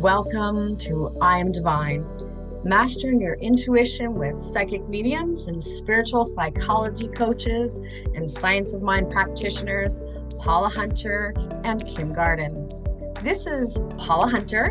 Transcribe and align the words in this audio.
Welcome 0.00 0.76
to 0.78 1.14
I 1.20 1.40
Am 1.40 1.52
Divine, 1.52 2.06
mastering 2.64 3.20
your 3.20 3.34
intuition 3.34 4.14
with 4.14 4.40
psychic 4.40 4.88
mediums 4.88 5.46
and 5.46 5.62
spiritual 5.62 6.24
psychology 6.24 7.06
coaches 7.08 7.78
and 8.14 8.28
science 8.30 8.72
of 8.72 8.80
mind 8.80 9.10
practitioners, 9.10 10.00
Paula 10.38 10.70
Hunter 10.70 11.34
and 11.64 11.86
Kim 11.86 12.14
Garden. 12.14 12.66
This 13.22 13.46
is 13.46 13.78
Paula 13.98 14.30
Hunter. 14.30 14.64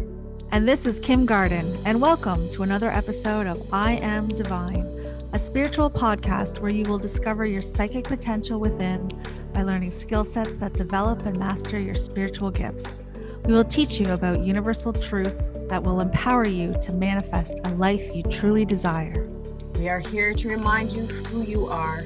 And 0.52 0.68
this 0.68 0.88
is 0.88 1.00
Kim 1.00 1.28
Garden, 1.28 1.78
and 1.86 2.02
welcome 2.02 2.50
to 2.54 2.64
another 2.64 2.90
episode 2.90 3.46
of 3.46 3.72
I 3.72 3.98
Am 3.98 4.30
Divine, 4.30 4.88
a 5.34 5.38
spiritual 5.38 5.92
podcast 5.92 6.60
where 6.60 6.72
you 6.72 6.86
will 6.86 6.98
discover 6.98 7.46
your 7.46 7.62
psychic 7.62 8.06
potential 8.06 8.60
within 8.60 9.12
by 9.54 9.62
learning 9.62 9.92
skill 9.92 10.24
sets 10.24 10.58
that 10.58 10.74
develop 10.74 11.24
and 11.28 11.38
master 11.38 11.80
your 11.80 11.94
spiritual 11.94 12.50
gifts. 12.50 13.02
We 13.50 13.56
will 13.56 13.64
teach 13.64 14.00
you 14.00 14.12
about 14.12 14.42
universal 14.42 14.94
truths 14.94 15.50
that 15.70 15.82
will 15.82 16.02
empower 16.02 16.46
you 16.46 16.72
to 16.84 16.92
manifest 16.92 17.60
a 17.64 17.70
life 17.72 18.16
you 18.16 18.22
truly 18.22 18.64
desire. 18.64 19.28
We 19.74 19.90
are 19.90 20.00
here 20.00 20.36
to 20.36 20.50
remind 20.50 20.92
you 20.92 21.08
who 21.08 21.42
you 21.42 21.66
are, 21.66 22.00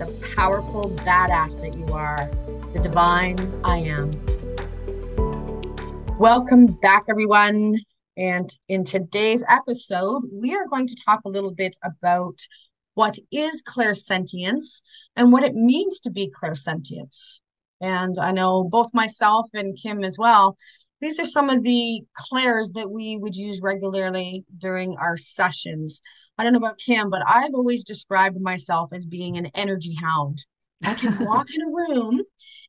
the 0.00 0.06
powerful 0.34 0.90
badass 0.90 1.60
that 1.60 1.78
you 1.78 1.86
are, 1.94 2.28
the 2.72 2.80
divine 2.82 3.38
I 3.62 3.76
am. 3.76 4.10
Welcome 6.18 6.66
back, 6.82 7.04
everyone. 7.08 7.76
And 8.16 8.52
in 8.68 8.82
today's 8.82 9.44
episode, 9.48 10.24
we 10.32 10.52
are 10.56 10.66
going 10.66 10.88
to 10.88 10.96
talk 11.04 11.20
a 11.24 11.28
little 11.28 11.54
bit 11.54 11.76
about 11.84 12.40
what 12.94 13.16
is 13.30 13.62
clairsentience 13.62 14.82
and 15.14 15.30
what 15.30 15.44
it 15.44 15.54
means 15.54 16.00
to 16.00 16.10
be 16.10 16.28
clairsentience. 16.28 17.38
And 17.82 18.18
I 18.18 18.30
know 18.30 18.64
both 18.64 18.94
myself 18.94 19.46
and 19.52 19.76
Kim 19.76 20.04
as 20.04 20.16
well, 20.16 20.56
these 21.00 21.18
are 21.18 21.24
some 21.24 21.50
of 21.50 21.64
the 21.64 22.02
clairs 22.14 22.70
that 22.76 22.90
we 22.90 23.18
would 23.20 23.34
use 23.34 23.60
regularly 23.60 24.44
during 24.56 24.96
our 24.98 25.16
sessions. 25.16 26.00
I 26.38 26.44
don't 26.44 26.52
know 26.52 26.60
about 26.60 26.78
Kim, 26.78 27.10
but 27.10 27.22
I've 27.26 27.54
always 27.54 27.84
described 27.84 28.40
myself 28.40 28.90
as 28.92 29.04
being 29.04 29.36
an 29.36 29.50
energy 29.54 29.96
hound. 30.00 30.46
I 30.84 30.94
can 30.94 31.18
walk 31.26 31.48
in 31.52 31.60
a 31.60 31.66
room 31.66 32.22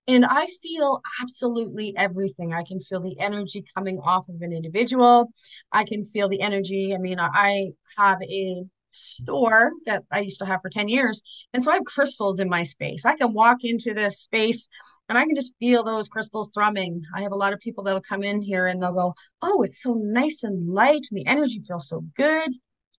and 0.08 0.26
I 0.26 0.48
feel 0.62 1.00
absolutely 1.22 1.94
everything. 1.96 2.54
I 2.54 2.64
can 2.64 2.80
feel 2.80 3.00
the 3.00 3.20
energy 3.20 3.64
coming 3.76 4.00
off 4.00 4.28
of 4.28 4.42
an 4.42 4.52
individual. 4.52 5.32
I 5.72 5.86
can 5.86 6.04
feel 6.04 6.28
the 6.28 6.42
energy. 6.42 6.94
I 6.94 6.98
mean, 6.98 7.20
I 7.20 7.68
have 7.98 8.22
a 8.22 8.66
store 8.94 9.72
that 9.86 10.04
I 10.12 10.22
used 10.22 10.40
to 10.40 10.46
have 10.46 10.62
for 10.62 10.70
10 10.70 10.88
years. 10.88 11.22
And 11.54 11.64
so 11.64 11.72
I 11.72 11.76
have 11.76 11.86
crystals 11.86 12.40
in 12.40 12.50
my 12.50 12.64
space. 12.64 13.06
I 13.06 13.16
can 13.16 13.34
walk 13.34 13.58
into 13.64 13.94
this 13.94 14.20
space 14.20 14.68
and 15.10 15.18
I 15.18 15.26
can 15.26 15.36
just 15.36 15.54
feel 15.60 15.84
those 15.84 16.10
crystals 16.10 16.52
thrumming. 16.54 17.02
I 17.16 17.22
have 17.22 17.32
a 17.32 17.38
lot 17.38 17.54
of 17.54 17.60
people 17.60 17.84
that'll 17.84 18.02
come 18.02 18.24
in 18.24 18.42
here 18.42 18.68
and 18.68 18.82
they'll 18.82 18.94
go, 18.94 19.14
Oh, 19.42 19.62
it's 19.64 19.82
so 19.82 19.96
nice 19.96 20.44
and 20.44 20.74
light, 20.74 21.08
and 21.12 21.18
the 21.20 21.28
energy 21.28 21.62
feels 21.68 21.90
so 21.90 22.06
good. 22.16 22.52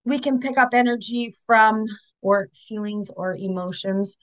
We 0.05 0.19
can 0.19 0.41
pick 0.41 0.59
up 0.59 0.75
energy 0.75 1.34
from 1.47 1.87
or 2.20 2.48
feelings 2.69 3.11
or 3.17 3.37
emotions 3.37 4.17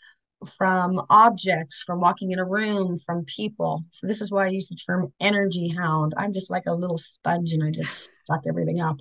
from 0.58 1.02
objects, 1.09 1.84
from 1.84 2.00
walking 2.00 2.31
in 2.31 2.39
a 2.39 2.45
room, 2.45 2.97
from 2.97 3.25
people. 3.25 3.84
So 3.92 4.08
this 4.08 4.22
is 4.22 4.31
why 4.31 4.45
I 4.45 4.50
use 4.50 4.70
the 4.70 4.75
term 4.75 5.14
energy 5.20 5.70
hound. 5.70 6.14
I'm 6.17 6.33
just 6.33 6.50
like 6.50 6.64
a 6.67 6.73
little 6.73 6.98
sponge 6.98 7.53
and 7.53 7.64
I 7.64 7.72
just 7.72 8.09
suck 8.25 8.42
everything 8.48 8.81
up. 8.81 8.98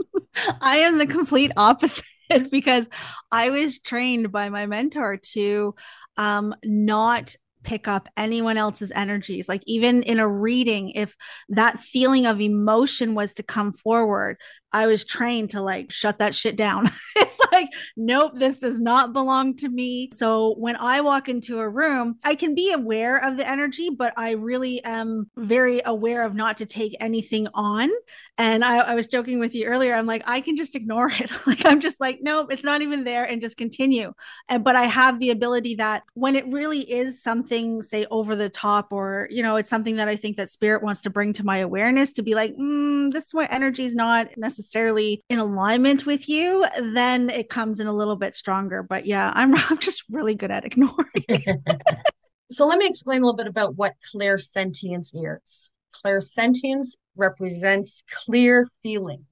I 0.60 0.78
am 0.78 0.98
the 0.98 1.06
complete 1.06 1.52
opposite 1.56 2.04
because 2.50 2.86
I 3.30 3.50
was 3.50 3.78
trained 3.78 4.32
by 4.32 4.48
my 4.48 4.66
mentor 4.66 5.18
to 5.32 5.74
um, 6.16 6.54
not 6.64 7.36
pick 7.62 7.86
up 7.86 8.08
anyone 8.16 8.56
else's 8.56 8.90
energies. 8.92 9.48
Like 9.48 9.62
even 9.66 10.02
in 10.02 10.18
a 10.18 10.28
reading, 10.28 10.90
if 10.90 11.16
that 11.50 11.78
feeling 11.78 12.26
of 12.26 12.40
emotion 12.40 13.14
was 13.14 13.34
to 13.34 13.42
come 13.42 13.72
forward, 13.72 14.36
I 14.72 14.86
was 14.86 15.04
trained 15.04 15.50
to 15.50 15.60
like 15.60 15.90
shut 15.92 16.18
that 16.18 16.34
shit 16.34 16.56
down. 16.56 16.90
it's 17.16 17.38
like, 17.52 17.68
nope, 17.96 18.32
this 18.34 18.58
does 18.58 18.80
not 18.80 19.12
belong 19.12 19.56
to 19.56 19.68
me. 19.68 20.08
So 20.12 20.54
when 20.54 20.76
I 20.76 21.02
walk 21.02 21.28
into 21.28 21.58
a 21.58 21.68
room, 21.68 22.16
I 22.24 22.34
can 22.34 22.54
be 22.54 22.72
aware 22.72 23.18
of 23.18 23.36
the 23.36 23.48
energy, 23.48 23.90
but 23.90 24.14
I 24.16 24.32
really 24.32 24.82
am 24.84 25.30
very 25.36 25.82
aware 25.84 26.24
of 26.24 26.34
not 26.34 26.56
to 26.58 26.66
take 26.66 26.96
anything 27.00 27.48
on. 27.54 27.90
And 28.38 28.64
I, 28.64 28.78
I 28.78 28.94
was 28.94 29.06
joking 29.06 29.38
with 29.38 29.54
you 29.54 29.66
earlier. 29.66 29.94
I'm 29.94 30.06
like, 30.06 30.22
I 30.26 30.40
can 30.40 30.56
just 30.56 30.74
ignore 30.74 31.10
it. 31.10 31.30
like, 31.46 31.66
I'm 31.66 31.80
just 31.80 32.00
like, 32.00 32.20
nope, 32.22 32.50
it's 32.50 32.64
not 32.64 32.80
even 32.80 33.04
there 33.04 33.24
and 33.24 33.42
just 33.42 33.58
continue. 33.58 34.14
And, 34.48 34.64
but 34.64 34.74
I 34.74 34.84
have 34.84 35.18
the 35.18 35.30
ability 35.30 35.74
that 35.76 36.04
when 36.14 36.34
it 36.34 36.46
really 36.48 36.80
is 36.80 37.22
something, 37.22 37.82
say, 37.82 38.06
over 38.10 38.34
the 38.34 38.48
top, 38.48 38.88
or, 38.90 39.28
you 39.30 39.42
know, 39.42 39.56
it's 39.56 39.70
something 39.70 39.96
that 39.96 40.08
I 40.08 40.16
think 40.16 40.38
that 40.38 40.50
spirit 40.50 40.82
wants 40.82 41.02
to 41.02 41.10
bring 41.10 41.34
to 41.34 41.44
my 41.44 41.58
awareness 41.58 42.12
to 42.12 42.22
be 42.22 42.34
like, 42.34 42.56
mm, 42.56 43.12
this 43.12 43.34
way 43.34 43.46
energy 43.50 43.84
is 43.84 43.94
not 43.94 44.28
necessarily 44.38 44.61
necessarily 44.62 45.20
in 45.28 45.40
alignment 45.40 46.06
with 46.06 46.28
you, 46.28 46.64
then 46.80 47.30
it 47.30 47.50
comes 47.50 47.80
in 47.80 47.88
a 47.88 47.92
little 47.92 48.14
bit 48.14 48.32
stronger. 48.32 48.82
But 48.82 49.06
yeah, 49.06 49.32
I'm, 49.34 49.54
I'm 49.70 49.78
just 49.78 50.04
really 50.08 50.36
good 50.36 50.52
at 50.52 50.64
ignoring. 50.64 51.24
so 52.50 52.66
let 52.66 52.78
me 52.78 52.86
explain 52.86 53.22
a 53.22 53.26
little 53.26 53.36
bit 53.36 53.48
about 53.48 53.74
what 53.74 53.94
clairsentience 54.14 55.10
is. 55.14 55.70
Clairsentience 56.04 56.94
represents 57.16 58.04
clear 58.24 58.66
feeling, 58.82 59.26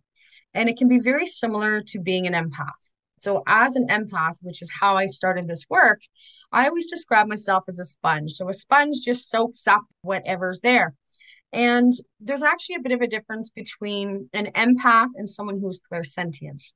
and 0.53 0.69
it 0.69 0.77
can 0.77 0.89
be 0.89 0.99
very 0.99 1.27
similar 1.27 1.81
to 1.87 2.01
being 2.01 2.27
an 2.27 2.35
empath. 2.35 2.69
So, 3.21 3.43
as 3.47 3.77
an 3.77 3.87
empath, 3.89 4.37
which 4.43 4.61
is 4.61 4.71
how 4.81 4.97
I 4.97 5.07
started 5.07 5.47
this 5.47 5.65
work, 5.71 6.01
I 6.53 6.67
always 6.67 6.91
describe 6.91 7.29
myself 7.29 7.65
as 7.69 7.79
a 7.79 7.85
sponge. 7.85 8.33
So, 8.33 8.49
a 8.49 8.53
sponge 8.53 8.97
just 9.03 9.31
soaks 9.31 9.67
up 9.67 9.83
whatever's 10.03 10.61
there. 10.61 10.95
And 11.53 11.93
there's 12.21 12.43
actually 12.43 12.77
a 12.77 12.81
bit 12.81 12.93
of 12.93 13.01
a 13.01 13.09
difference 13.09 13.51
between 13.51 14.29
an 14.33 14.53
empath 14.55 15.09
and 15.17 15.29
someone 15.29 15.61
who's 15.61 15.81
clairsentience. 15.81 16.75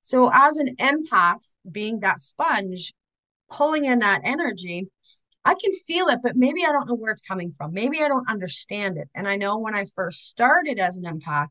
So, 0.00 0.30
as 0.32 0.58
an 0.58 0.76
empath, 0.76 1.44
being 1.70 2.00
that 2.00 2.20
sponge, 2.20 2.92
pulling 3.50 3.84
in 3.84 4.00
that 4.00 4.22
energy, 4.24 4.88
I 5.44 5.54
can 5.54 5.72
feel 5.86 6.08
it, 6.08 6.20
but 6.22 6.36
maybe 6.36 6.64
I 6.64 6.72
don't 6.72 6.88
know 6.88 6.94
where 6.94 7.12
it's 7.12 7.20
coming 7.20 7.54
from. 7.56 7.74
Maybe 7.74 8.02
I 8.02 8.08
don't 8.08 8.28
understand 8.28 8.96
it. 8.96 9.08
And 9.14 9.28
I 9.28 9.36
know 9.36 9.58
when 9.58 9.74
I 9.74 9.86
first 9.94 10.28
started 10.28 10.78
as 10.78 10.96
an 10.96 11.04
empath, 11.04 11.48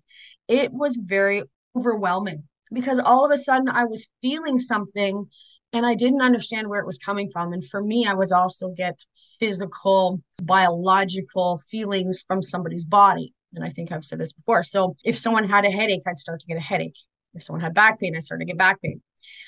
it 0.47 0.73
was 0.73 0.97
very 0.97 1.43
overwhelming 1.75 2.43
because 2.71 2.99
all 2.99 3.23
of 3.23 3.31
a 3.31 3.37
sudden 3.37 3.69
I 3.69 3.85
was 3.85 4.07
feeling 4.21 4.57
something 4.57 5.25
and 5.73 5.85
I 5.85 5.95
didn't 5.95 6.21
understand 6.21 6.69
where 6.69 6.79
it 6.79 6.85
was 6.85 6.99
coming 6.99 7.29
from. 7.31 7.51
And 7.51 7.67
for 7.67 7.83
me, 7.83 8.05
I 8.05 8.13
was 8.13 8.31
also 8.31 8.69
get 8.69 8.99
physical, 9.39 10.21
biological 10.41 11.57
feelings 11.69 12.23
from 12.27 12.43
somebody's 12.43 12.85
body. 12.85 13.33
And 13.55 13.63
I 13.63 13.69
think 13.69 13.91
I've 13.91 14.05
said 14.05 14.19
this 14.19 14.33
before. 14.33 14.63
So 14.63 14.95
if 15.03 15.17
someone 15.17 15.49
had 15.49 15.65
a 15.65 15.71
headache, 15.71 16.03
I'd 16.07 16.19
start 16.19 16.41
to 16.41 16.47
get 16.47 16.57
a 16.57 16.61
headache. 16.61 16.97
If 17.33 17.43
someone 17.43 17.61
had 17.61 17.73
back 17.73 17.99
pain, 17.99 18.15
I 18.15 18.19
started 18.19 18.45
to 18.45 18.51
get 18.51 18.57
back 18.57 18.81
pain. 18.81 19.01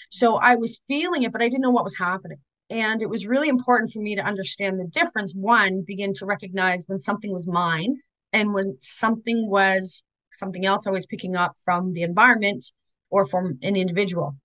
So 0.10 0.38
I 0.38 0.56
was 0.56 0.82
feeling 0.88 1.24
it, 1.24 1.32
but 1.32 1.42
I 1.42 1.46
didn't 1.46 1.62
know 1.62 1.72
what 1.72 1.84
was 1.84 1.98
happening. 1.98 2.40
And 2.72 3.04
it 3.04 3.10
was 3.10 3.28
really 3.28 3.48
important 3.48 3.92
for 3.92 4.00
me 4.00 4.16
to 4.16 4.24
understand 4.24 4.80
the 4.80 4.88
difference. 4.88 5.34
One, 5.36 5.84
begin 5.86 6.14
to 6.16 6.26
recognize 6.26 6.86
when 6.88 6.98
something 6.98 7.32
was 7.32 7.48
mine 7.48 7.98
and 8.34 8.54
when 8.54 8.78
something 8.80 9.48
was 9.48 10.04
something 10.34 10.66
else 10.66 10.88
I 10.88 10.92
was 10.92 11.06
picking 11.06 11.36
up 11.36 11.54
from 11.64 11.94
the 11.94 12.02
environment 12.02 12.66
or 13.12 13.28
from 13.28 13.60
an 13.62 13.76
individual. 13.76 14.36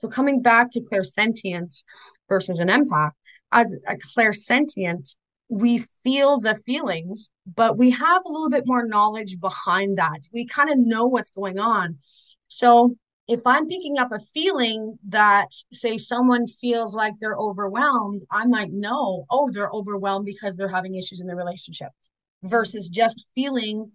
So 0.00 0.08
coming 0.08 0.40
back 0.40 0.70
to 0.70 0.80
clairsentience 0.80 1.84
versus 2.26 2.58
an 2.58 2.68
empath, 2.68 3.10
as 3.52 3.76
a 3.86 3.96
clairsentient, 3.96 5.14
we 5.50 5.84
feel 6.02 6.40
the 6.40 6.54
feelings, 6.54 7.30
but 7.54 7.76
we 7.76 7.90
have 7.90 8.22
a 8.24 8.28
little 8.32 8.48
bit 8.48 8.64
more 8.64 8.86
knowledge 8.86 9.38
behind 9.38 9.98
that. 9.98 10.20
We 10.32 10.46
kind 10.46 10.70
of 10.70 10.78
know 10.78 11.04
what's 11.06 11.32
going 11.32 11.58
on. 11.58 11.98
So 12.48 12.96
if 13.28 13.40
I'm 13.44 13.68
picking 13.68 13.98
up 13.98 14.10
a 14.10 14.20
feeling 14.32 14.98
that, 15.08 15.48
say, 15.70 15.98
someone 15.98 16.46
feels 16.46 16.94
like 16.94 17.12
they're 17.20 17.36
overwhelmed, 17.36 18.22
I 18.30 18.46
might 18.46 18.72
know, 18.72 19.26
oh, 19.28 19.50
they're 19.52 19.70
overwhelmed 19.70 20.24
because 20.24 20.56
they're 20.56 20.68
having 20.68 20.94
issues 20.94 21.20
in 21.20 21.26
their 21.26 21.36
relationship 21.36 21.90
versus 22.42 22.88
just 22.88 23.26
feeling 23.34 23.92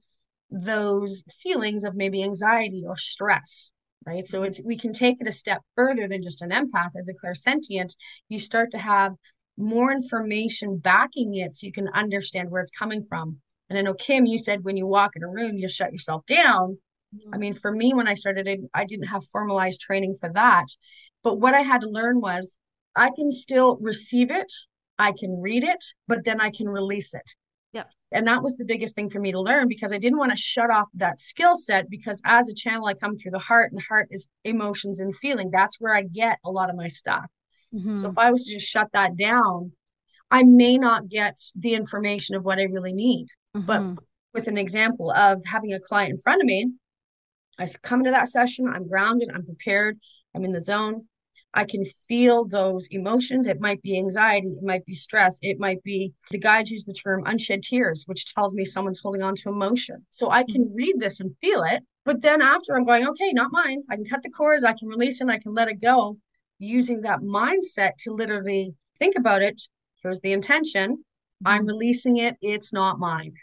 those 0.52 1.24
feelings 1.42 1.84
of 1.84 1.96
maybe 1.96 2.24
anxiety 2.24 2.84
or 2.86 2.96
stress 2.96 3.72
right? 4.06 4.28
So 4.28 4.44
it's 4.44 4.62
we 4.64 4.78
can 4.78 4.94
take 4.94 5.18
it 5.20 5.28
a 5.28 5.32
step 5.32 5.62
further 5.76 6.08
than 6.08 6.24
just 6.24 6.42
an 6.42 6.52
empath 6.52 6.96
as 6.98 7.10
a 7.10 7.14
clairsentient. 7.14 7.96
You 8.30 8.40
start 8.40 8.72
to 8.72 8.78
have 8.78 9.14
more 9.58 9.92
information 9.92 10.78
backing 10.78 11.36
it 11.36 11.54
so 11.54 11.66
you 11.66 11.74
can 11.74 11.88
understand 11.90 12.52
where 12.52 12.62
it's 12.62 12.72
coming 12.72 13.06
from. 13.08 13.38
And 13.70 13.80
I 13.80 13.82
know 13.82 13.94
Kim, 13.94 14.26
you 14.26 14.38
said 14.38 14.64
when 14.64 14.78
you 14.78 14.86
walk 14.86 15.12
in 15.16 15.24
a 15.24 15.28
room, 15.28 15.58
you 15.58 15.68
shut 15.68 15.92
yourself 15.92 16.26
down. 16.26 16.78
Mm-hmm. 17.16 17.34
I 17.34 17.38
mean, 17.38 17.54
for 17.56 17.72
me, 17.72 17.94
when 17.94 18.08
I 18.08 18.14
started, 18.14 18.48
I 18.74 18.86
didn't 18.86 19.08
have 19.08 19.26
formalized 19.32 19.82
training 19.82 20.16
for 20.20 20.30
that. 20.34 20.66
But 21.24 21.40
what 21.40 21.56
I 21.56 21.62
had 21.62 21.82
to 21.82 21.90
learn 21.90 22.22
was 22.22 22.58
I 22.96 23.10
can 23.10 23.32
still 23.32 23.78
receive 23.82 24.30
it, 24.30 24.54
I 25.00 25.12
can 25.12 25.42
read 25.42 25.64
it, 25.64 25.84
but 26.08 26.24
then 26.24 26.40
I 26.40 26.52
can 26.52 26.70
release 26.70 27.14
it. 27.14 27.36
And 28.16 28.28
that 28.28 28.42
was 28.42 28.56
the 28.56 28.66
biggest 28.66 28.96
thing 28.96 29.10
for 29.10 29.20
me 29.20 29.32
to 29.32 29.42
learn 29.42 29.68
because 29.68 29.92
I 29.92 29.98
didn't 29.98 30.20
want 30.20 30.32
to 30.32 30.38
shut 30.38 30.70
off 30.72 30.88
that 30.96 31.20
skill 31.20 31.58
set 31.58 31.90
because 31.90 32.22
as 32.26 32.50
a 32.50 32.54
channel, 32.54 32.88
I 32.88 32.94
come 32.94 33.18
through 33.18 33.32
the 33.32 33.40
heart 33.40 33.72
and 33.72 33.80
the 33.80 33.86
heart 33.86 34.08
is 34.10 34.28
emotions 34.44 35.02
and 35.02 35.16
feeling. 35.16 35.52
That's 35.52 35.80
where 35.80 35.94
I 35.94 36.04
get 36.04 36.40
a 36.46 36.50
lot 36.50 36.70
of 36.70 36.76
my 36.76 36.88
stuff. 36.88 37.26
Mm-hmm. 37.74 37.98
So 37.98 38.10
if 38.10 38.18
I 38.18 38.32
was 38.32 38.46
to 38.46 38.54
just 38.54 38.68
shut 38.68 38.88
that 38.94 39.18
down, 39.18 39.74
I 40.32 40.44
may 40.44 40.78
not 40.78 41.10
get 41.10 41.38
the 41.56 41.74
information 41.74 42.36
of 42.36 42.44
what 42.44 42.58
I 42.58 42.64
really 42.64 42.94
need. 42.94 43.28
Mm-hmm. 43.56 43.66
But 43.66 44.04
with 44.36 44.48
an 44.48 44.58
example 44.58 45.12
of 45.12 45.44
having 45.46 45.74
a 45.74 45.80
client 45.80 46.12
in 46.12 46.20
front 46.20 46.42
of 46.42 46.46
me. 46.46 46.72
I 47.58 47.68
come 47.82 48.02
into 48.02 48.12
that 48.12 48.30
session, 48.30 48.68
I'm 48.68 48.88
grounded, 48.88 49.30
I'm 49.34 49.46
prepared, 49.46 49.98
I'm 50.36 50.44
in 50.44 50.52
the 50.52 50.62
zone. 50.62 51.08
I 51.56 51.64
can 51.64 51.86
feel 52.08 52.46
those 52.46 52.88
emotions. 52.92 53.48
It 53.48 53.62
might 53.62 53.82
be 53.82 53.98
anxiety, 53.98 54.50
it 54.50 54.64
might 54.64 54.86
be 54.86 54.94
stress, 54.94 55.40
it 55.42 55.58
might 55.58 55.82
be 55.84 56.14
the 56.30 56.38
guides 56.38 56.70
use 56.70 56.86
the 56.86 56.94
term 56.94 57.24
unshed 57.26 57.64
tears, 57.64 58.04
which 58.06 58.34
tells 58.34 58.54
me 58.54 58.66
someone's 58.66 59.00
holding 59.00 59.24
on 59.24 59.36
to 59.38 59.50
emotion. 59.50 60.06
So 60.12 60.30
I 60.30 60.44
can 60.44 60.72
read 60.76 61.00
this 61.00 61.22
and 61.22 61.36
feel 61.42 61.64
it. 61.64 61.82
But 62.04 62.22
then 62.22 62.42
after 62.42 62.76
I'm 62.76 62.86
going, 62.86 63.08
okay, 63.08 63.32
not 63.32 63.52
mine. 63.52 63.82
I 63.90 63.96
can 63.96 64.06
cut 64.06 64.22
the 64.22 64.30
cords, 64.30 64.64
I 64.64 64.74
can 64.74 64.90
release 64.90 65.22
it, 65.22 65.30
I 65.30 65.40
can 65.40 65.54
let 65.54 65.70
it 65.70 65.82
go 65.82 66.18
using 66.60 67.02
that 67.02 67.22
mindset 67.22 67.94
to 68.00 68.12
literally 68.12 68.74
think 69.00 69.16
about 69.18 69.42
it. 69.42 69.62
Here's 70.04 70.20
the 70.20 70.34
intention. 70.34 70.92
Mm-hmm. 70.92 71.48
I'm 71.48 71.66
releasing 71.66 72.18
it. 72.18 72.36
It's 72.42 72.74
not 72.74 73.00
mine. 73.00 73.34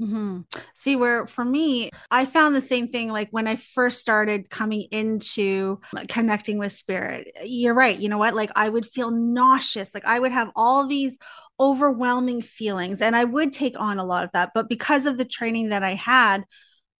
Mm-hmm. 0.00 0.40
See, 0.74 0.96
where 0.96 1.26
for 1.26 1.44
me, 1.44 1.90
I 2.10 2.24
found 2.24 2.56
the 2.56 2.62
same 2.62 2.88
thing 2.88 3.12
like 3.12 3.28
when 3.30 3.46
I 3.46 3.56
first 3.56 4.00
started 4.00 4.48
coming 4.48 4.86
into 4.90 5.80
connecting 6.08 6.56
with 6.56 6.72
spirit. 6.72 7.30
You're 7.44 7.74
right. 7.74 7.98
You 7.98 8.08
know 8.08 8.18
what? 8.18 8.34
Like 8.34 8.50
I 8.56 8.68
would 8.68 8.86
feel 8.86 9.10
nauseous. 9.10 9.94
Like 9.94 10.06
I 10.06 10.18
would 10.18 10.32
have 10.32 10.50
all 10.56 10.86
these 10.86 11.18
overwhelming 11.58 12.40
feelings, 12.40 13.02
and 13.02 13.14
I 13.14 13.24
would 13.24 13.52
take 13.52 13.78
on 13.78 13.98
a 13.98 14.04
lot 14.04 14.24
of 14.24 14.32
that. 14.32 14.52
But 14.54 14.70
because 14.70 15.04
of 15.04 15.18
the 15.18 15.26
training 15.26 15.68
that 15.68 15.82
I 15.82 15.94
had, 15.94 16.44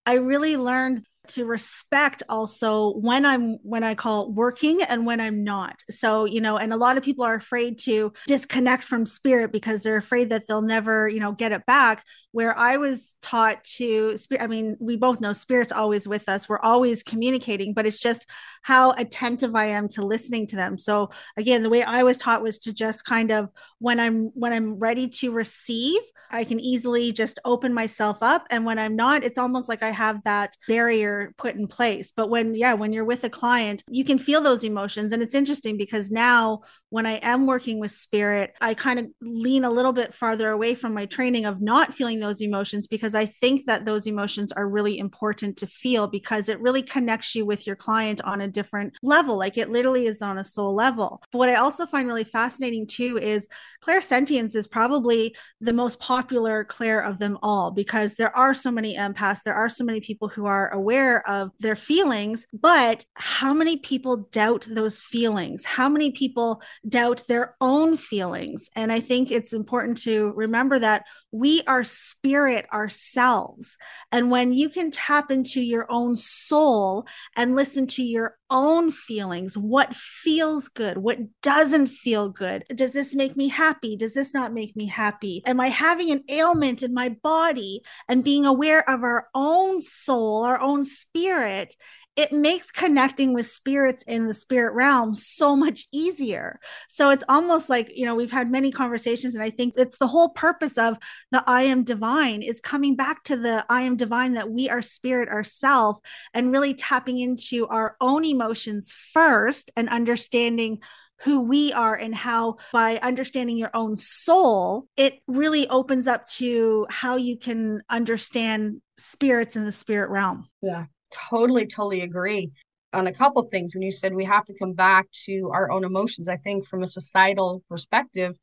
I 0.04 0.14
really 0.14 0.58
learned 0.58 1.04
to 1.28 1.44
respect 1.44 2.22
also 2.28 2.92
when 2.94 3.24
I'm 3.24 3.58
when 3.62 3.84
I 3.84 3.94
call 3.94 4.32
working 4.32 4.82
and 4.82 5.06
when 5.06 5.20
I'm 5.20 5.44
not. 5.44 5.80
So, 5.88 6.24
you 6.24 6.40
know, 6.40 6.56
and 6.56 6.72
a 6.72 6.76
lot 6.76 6.96
of 6.96 7.04
people 7.04 7.24
are 7.24 7.34
afraid 7.34 7.78
to 7.80 8.12
disconnect 8.26 8.82
from 8.82 9.06
spirit 9.06 9.52
because 9.52 9.82
they're 9.82 9.96
afraid 9.96 10.30
that 10.30 10.42
they'll 10.48 10.62
never, 10.62 11.08
you 11.08 11.20
know, 11.20 11.32
get 11.32 11.52
it 11.52 11.64
back. 11.66 12.04
Where 12.32 12.56
I 12.56 12.76
was 12.76 13.16
taught 13.22 13.64
to 13.76 14.16
I 14.38 14.46
mean, 14.46 14.76
we 14.78 14.96
both 14.96 15.20
know 15.20 15.32
spirit's 15.32 15.72
always 15.72 16.06
with 16.06 16.28
us. 16.28 16.48
We're 16.48 16.60
always 16.60 17.02
communicating, 17.02 17.74
but 17.74 17.86
it's 17.86 17.98
just 17.98 18.26
how 18.62 18.92
attentive 18.92 19.54
I 19.54 19.66
am 19.66 19.88
to 19.90 20.04
listening 20.04 20.46
to 20.48 20.56
them. 20.56 20.78
So 20.78 21.10
again, 21.36 21.62
the 21.62 21.70
way 21.70 21.82
I 21.82 22.02
was 22.02 22.18
taught 22.18 22.42
was 22.42 22.58
to 22.60 22.72
just 22.72 23.04
kind 23.04 23.30
of 23.30 23.48
when 23.78 23.98
I'm 23.98 24.26
when 24.34 24.52
I'm 24.52 24.78
ready 24.78 25.08
to 25.08 25.32
receive, 25.32 26.00
I 26.30 26.44
can 26.44 26.60
easily 26.60 27.12
just 27.12 27.38
open 27.44 27.74
myself 27.74 28.18
up 28.22 28.46
and 28.50 28.64
when 28.64 28.78
I'm 28.78 28.94
not, 28.94 29.24
it's 29.24 29.38
almost 29.38 29.68
like 29.68 29.82
I 29.82 29.90
have 29.90 30.22
that 30.24 30.56
barrier 30.68 31.34
put 31.38 31.56
in 31.56 31.66
place. 31.66 32.12
But 32.14 32.30
when 32.30 32.54
yeah, 32.54 32.74
when 32.74 32.92
you're 32.92 33.04
with 33.04 33.24
a 33.24 33.30
client, 33.30 33.82
you 33.88 34.04
can 34.04 34.18
feel 34.18 34.40
those 34.40 34.62
emotions 34.62 35.12
and 35.12 35.22
it's 35.22 35.34
interesting 35.34 35.76
because 35.76 36.10
now 36.10 36.60
when 36.90 37.06
I 37.06 37.14
am 37.22 37.46
working 37.46 37.80
with 37.80 37.90
spirit, 37.90 38.54
I 38.60 38.74
kind 38.74 38.98
of 38.98 39.06
lean 39.20 39.64
a 39.64 39.70
little 39.70 39.92
bit 39.92 40.14
farther 40.14 40.50
away 40.50 40.74
from 40.74 40.94
my 40.94 41.06
training 41.06 41.46
of 41.46 41.60
not 41.60 41.94
feeling 41.94 42.19
those 42.20 42.40
emotions 42.40 42.86
because 42.86 43.14
I 43.14 43.26
think 43.26 43.66
that 43.66 43.84
those 43.84 44.06
emotions 44.06 44.52
are 44.52 44.68
really 44.68 44.98
important 44.98 45.56
to 45.58 45.66
feel 45.66 46.06
because 46.06 46.48
it 46.48 46.60
really 46.60 46.82
connects 46.82 47.34
you 47.34 47.44
with 47.44 47.66
your 47.66 47.76
client 47.76 48.20
on 48.22 48.40
a 48.40 48.48
different 48.48 48.98
level. 49.02 49.38
Like 49.38 49.58
it 49.58 49.70
literally 49.70 50.06
is 50.06 50.22
on 50.22 50.38
a 50.38 50.44
soul 50.44 50.74
level. 50.74 51.22
But 51.32 51.38
what 51.38 51.48
I 51.48 51.54
also 51.54 51.86
find 51.86 52.06
really 52.06 52.24
fascinating 52.24 52.86
too 52.86 53.18
is 53.18 53.48
clairsentience 53.82 54.54
is 54.54 54.68
probably 54.68 55.34
the 55.60 55.72
most 55.72 56.00
popular 56.00 56.64
clair 56.64 57.00
of 57.00 57.18
them 57.18 57.38
all 57.42 57.70
because 57.70 58.14
there 58.14 58.34
are 58.36 58.54
so 58.54 58.70
many 58.70 58.96
empaths, 58.96 59.42
there 59.42 59.54
are 59.54 59.68
so 59.68 59.84
many 59.84 60.00
people 60.00 60.28
who 60.28 60.46
are 60.46 60.68
aware 60.70 61.28
of 61.28 61.50
their 61.60 61.76
feelings, 61.76 62.46
but 62.52 63.04
how 63.14 63.54
many 63.54 63.78
people 63.78 64.28
doubt 64.32 64.66
those 64.70 65.00
feelings? 65.00 65.64
How 65.64 65.88
many 65.88 66.10
people 66.10 66.62
doubt 66.88 67.22
their 67.28 67.56
own 67.60 67.96
feelings. 67.96 68.68
And 68.76 68.92
I 68.92 69.00
think 69.00 69.30
it's 69.30 69.52
important 69.52 69.98
to 70.02 70.32
remember 70.34 70.78
that 70.78 71.06
we 71.32 71.62
are 71.66 71.84
spirit 72.10 72.66
ourselves. 72.72 73.76
And 74.12 74.30
when 74.30 74.52
you 74.52 74.68
can 74.68 74.90
tap 74.90 75.30
into 75.30 75.60
your 75.60 75.86
own 75.90 76.16
soul 76.16 77.06
and 77.36 77.56
listen 77.56 77.86
to 77.88 78.02
your 78.02 78.36
own 78.50 78.90
feelings, 78.90 79.56
what 79.56 79.94
feels 79.94 80.68
good, 80.68 80.98
what 80.98 81.18
doesn't 81.42 81.86
feel 81.86 82.28
good, 82.28 82.64
does 82.74 82.92
this 82.92 83.14
make 83.14 83.36
me 83.36 83.48
happy? 83.48 83.96
Does 83.96 84.14
this 84.14 84.34
not 84.34 84.52
make 84.52 84.76
me 84.76 84.86
happy? 84.86 85.42
Am 85.46 85.60
I 85.60 85.68
having 85.68 86.10
an 86.10 86.24
ailment 86.28 86.82
in 86.82 86.92
my 86.92 87.10
body? 87.22 87.82
And 88.08 88.24
being 88.24 88.46
aware 88.46 88.88
of 88.88 89.02
our 89.02 89.28
own 89.34 89.80
soul, 89.80 90.44
our 90.44 90.60
own 90.60 90.84
spirit 90.84 91.76
it 92.20 92.32
makes 92.32 92.70
connecting 92.70 93.32
with 93.32 93.46
spirits 93.46 94.02
in 94.02 94.26
the 94.26 94.34
spirit 94.34 94.74
realm 94.74 95.14
so 95.14 95.56
much 95.56 95.88
easier. 95.90 96.60
So 96.86 97.08
it's 97.08 97.24
almost 97.30 97.70
like, 97.70 97.90
you 97.96 98.04
know, 98.04 98.14
we've 98.14 98.30
had 98.30 98.50
many 98.50 98.70
conversations, 98.70 99.34
and 99.34 99.42
I 99.42 99.48
think 99.48 99.72
it's 99.78 99.96
the 99.96 100.06
whole 100.06 100.28
purpose 100.28 100.76
of 100.76 100.98
the 101.30 101.42
I 101.46 101.62
am 101.62 101.82
divine 101.82 102.42
is 102.42 102.60
coming 102.60 102.94
back 102.94 103.24
to 103.24 103.38
the 103.38 103.64
I 103.70 103.82
am 103.82 103.96
divine 103.96 104.34
that 104.34 104.50
we 104.50 104.68
are 104.68 104.82
spirit 104.82 105.30
ourselves 105.30 105.98
and 106.34 106.52
really 106.52 106.74
tapping 106.74 107.18
into 107.18 107.66
our 107.68 107.96
own 108.02 108.26
emotions 108.26 108.92
first 108.92 109.70
and 109.74 109.88
understanding 109.88 110.80
who 111.22 111.40
we 111.40 111.72
are 111.72 111.96
and 111.96 112.14
how 112.14 112.56
by 112.70 112.98
understanding 112.98 113.56
your 113.56 113.70
own 113.72 113.96
soul 113.96 114.86
it 114.96 115.20
really 115.26 115.68
opens 115.68 116.06
up 116.06 116.26
to 116.26 116.86
how 116.90 117.16
you 117.16 117.38
can 117.38 117.80
understand 117.88 118.82
spirits 118.98 119.56
in 119.56 119.64
the 119.64 119.72
spirit 119.72 120.08
realm 120.08 120.46
yeah 120.62 120.84
totally, 121.10 121.66
totally 121.66 122.00
agree 122.02 122.50
on 122.92 123.06
a 123.06 123.12
couple 123.12 123.42
things 123.44 123.74
when 123.74 123.82
you 123.82 123.92
said 123.92 124.14
we 124.14 124.24
have 124.24 124.44
to 124.44 124.54
come 124.54 124.72
back 124.72 125.06
to 125.26 125.50
our 125.52 125.70
own 125.70 125.84
emotions. 125.84 126.28
I 126.28 126.36
think 126.36 126.66
from 126.66 126.82
a 126.82 126.86
societal 126.86 127.62
perspective, 127.68 128.36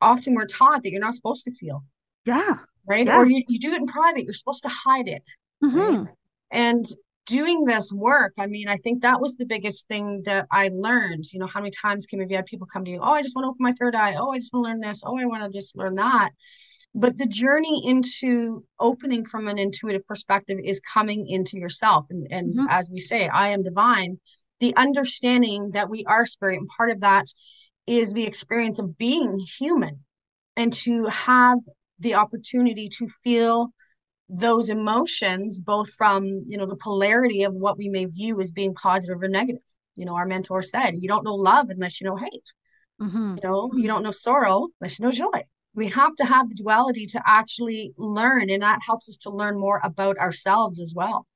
often 0.00 0.34
we're 0.34 0.46
taught 0.46 0.82
that 0.82 0.90
you're 0.90 1.00
not 1.00 1.14
supposed 1.14 1.44
to 1.44 1.52
feel. 1.52 1.84
Yeah. 2.24 2.54
Right. 2.86 3.06
Yeah. 3.06 3.18
Or 3.18 3.26
you, 3.26 3.42
you 3.46 3.58
do 3.58 3.72
it 3.72 3.80
in 3.80 3.86
private, 3.86 4.24
you're 4.24 4.32
supposed 4.32 4.62
to 4.62 4.70
hide 4.70 5.08
it. 5.08 5.22
Mm-hmm. 5.62 6.04
Right? 6.04 6.14
And 6.50 6.86
doing 7.26 7.64
this 7.64 7.92
work, 7.92 8.32
I 8.38 8.46
mean, 8.46 8.68
I 8.68 8.78
think 8.78 9.02
that 9.02 9.20
was 9.20 9.36
the 9.36 9.44
biggest 9.44 9.86
thing 9.86 10.22
that 10.24 10.46
I 10.50 10.70
learned. 10.72 11.32
You 11.32 11.38
know, 11.38 11.46
how 11.46 11.60
many 11.60 11.70
times 11.70 12.06
can 12.06 12.18
we 12.26 12.34
have 12.34 12.46
people 12.46 12.66
come 12.66 12.84
to 12.84 12.90
you? 12.90 13.00
Oh, 13.00 13.12
I 13.12 13.22
just 13.22 13.36
want 13.36 13.44
to 13.44 13.50
open 13.50 13.62
my 13.62 13.72
third 13.72 13.94
eye. 13.94 14.16
Oh, 14.16 14.32
I 14.32 14.38
just 14.38 14.52
want 14.52 14.64
to 14.64 14.70
learn 14.70 14.80
this. 14.80 15.02
Oh, 15.04 15.18
I 15.18 15.26
want 15.26 15.44
to 15.44 15.56
just 15.56 15.76
learn 15.76 15.94
that. 15.96 16.30
But 16.94 17.18
the 17.18 17.26
journey 17.26 17.82
into 17.86 18.64
opening 18.80 19.24
from 19.24 19.46
an 19.46 19.58
intuitive 19.58 20.04
perspective 20.06 20.58
is 20.62 20.80
coming 20.80 21.28
into 21.28 21.56
yourself. 21.56 22.06
And, 22.10 22.26
and 22.30 22.56
mm-hmm. 22.56 22.66
as 22.68 22.90
we 22.90 22.98
say, 22.98 23.28
I 23.28 23.50
am 23.50 23.62
divine. 23.62 24.18
The 24.58 24.74
understanding 24.76 25.70
that 25.74 25.88
we 25.88 26.04
are 26.06 26.26
spirit, 26.26 26.58
and 26.58 26.68
part 26.76 26.90
of 26.90 27.00
that 27.00 27.26
is 27.86 28.12
the 28.12 28.26
experience 28.26 28.78
of 28.78 28.98
being 28.98 29.38
human 29.58 30.00
and 30.56 30.72
to 30.72 31.06
have 31.06 31.58
the 31.98 32.14
opportunity 32.14 32.88
to 32.88 33.08
feel 33.22 33.72
those 34.28 34.68
emotions 34.68 35.60
both 35.60 35.90
from 35.90 36.44
you 36.46 36.56
know 36.56 36.66
the 36.66 36.76
polarity 36.76 37.42
of 37.42 37.52
what 37.52 37.76
we 37.76 37.88
may 37.88 38.04
view 38.04 38.40
as 38.40 38.52
being 38.52 38.72
positive 38.74 39.20
or 39.20 39.28
negative 39.28 39.60
you 39.96 40.04
know 40.04 40.14
our 40.14 40.24
mentor 40.24 40.62
said 40.62 40.94
you 40.96 41.08
don't 41.08 41.24
know 41.24 41.34
love 41.34 41.68
unless 41.68 42.00
you 42.00 42.06
know 42.06 42.16
hate 42.16 42.52
mm-hmm. 43.02 43.34
you 43.34 43.40
know 43.42 43.70
you 43.74 43.88
don't 43.88 44.04
know 44.04 44.12
sorrow 44.12 44.68
unless 44.80 45.00
you 45.00 45.04
know 45.04 45.10
joy 45.10 45.42
we 45.80 45.88
have 45.88 46.14
to 46.14 46.26
have 46.26 46.50
the 46.50 46.54
duality 46.54 47.06
to 47.06 47.22
actually 47.26 47.94
learn 47.96 48.50
and 48.50 48.60
that 48.62 48.80
helps 48.86 49.08
us 49.08 49.16
to 49.16 49.30
learn 49.30 49.58
more 49.58 49.80
about 49.82 50.18
ourselves 50.18 50.78
as 50.78 50.92
well. 50.94 51.26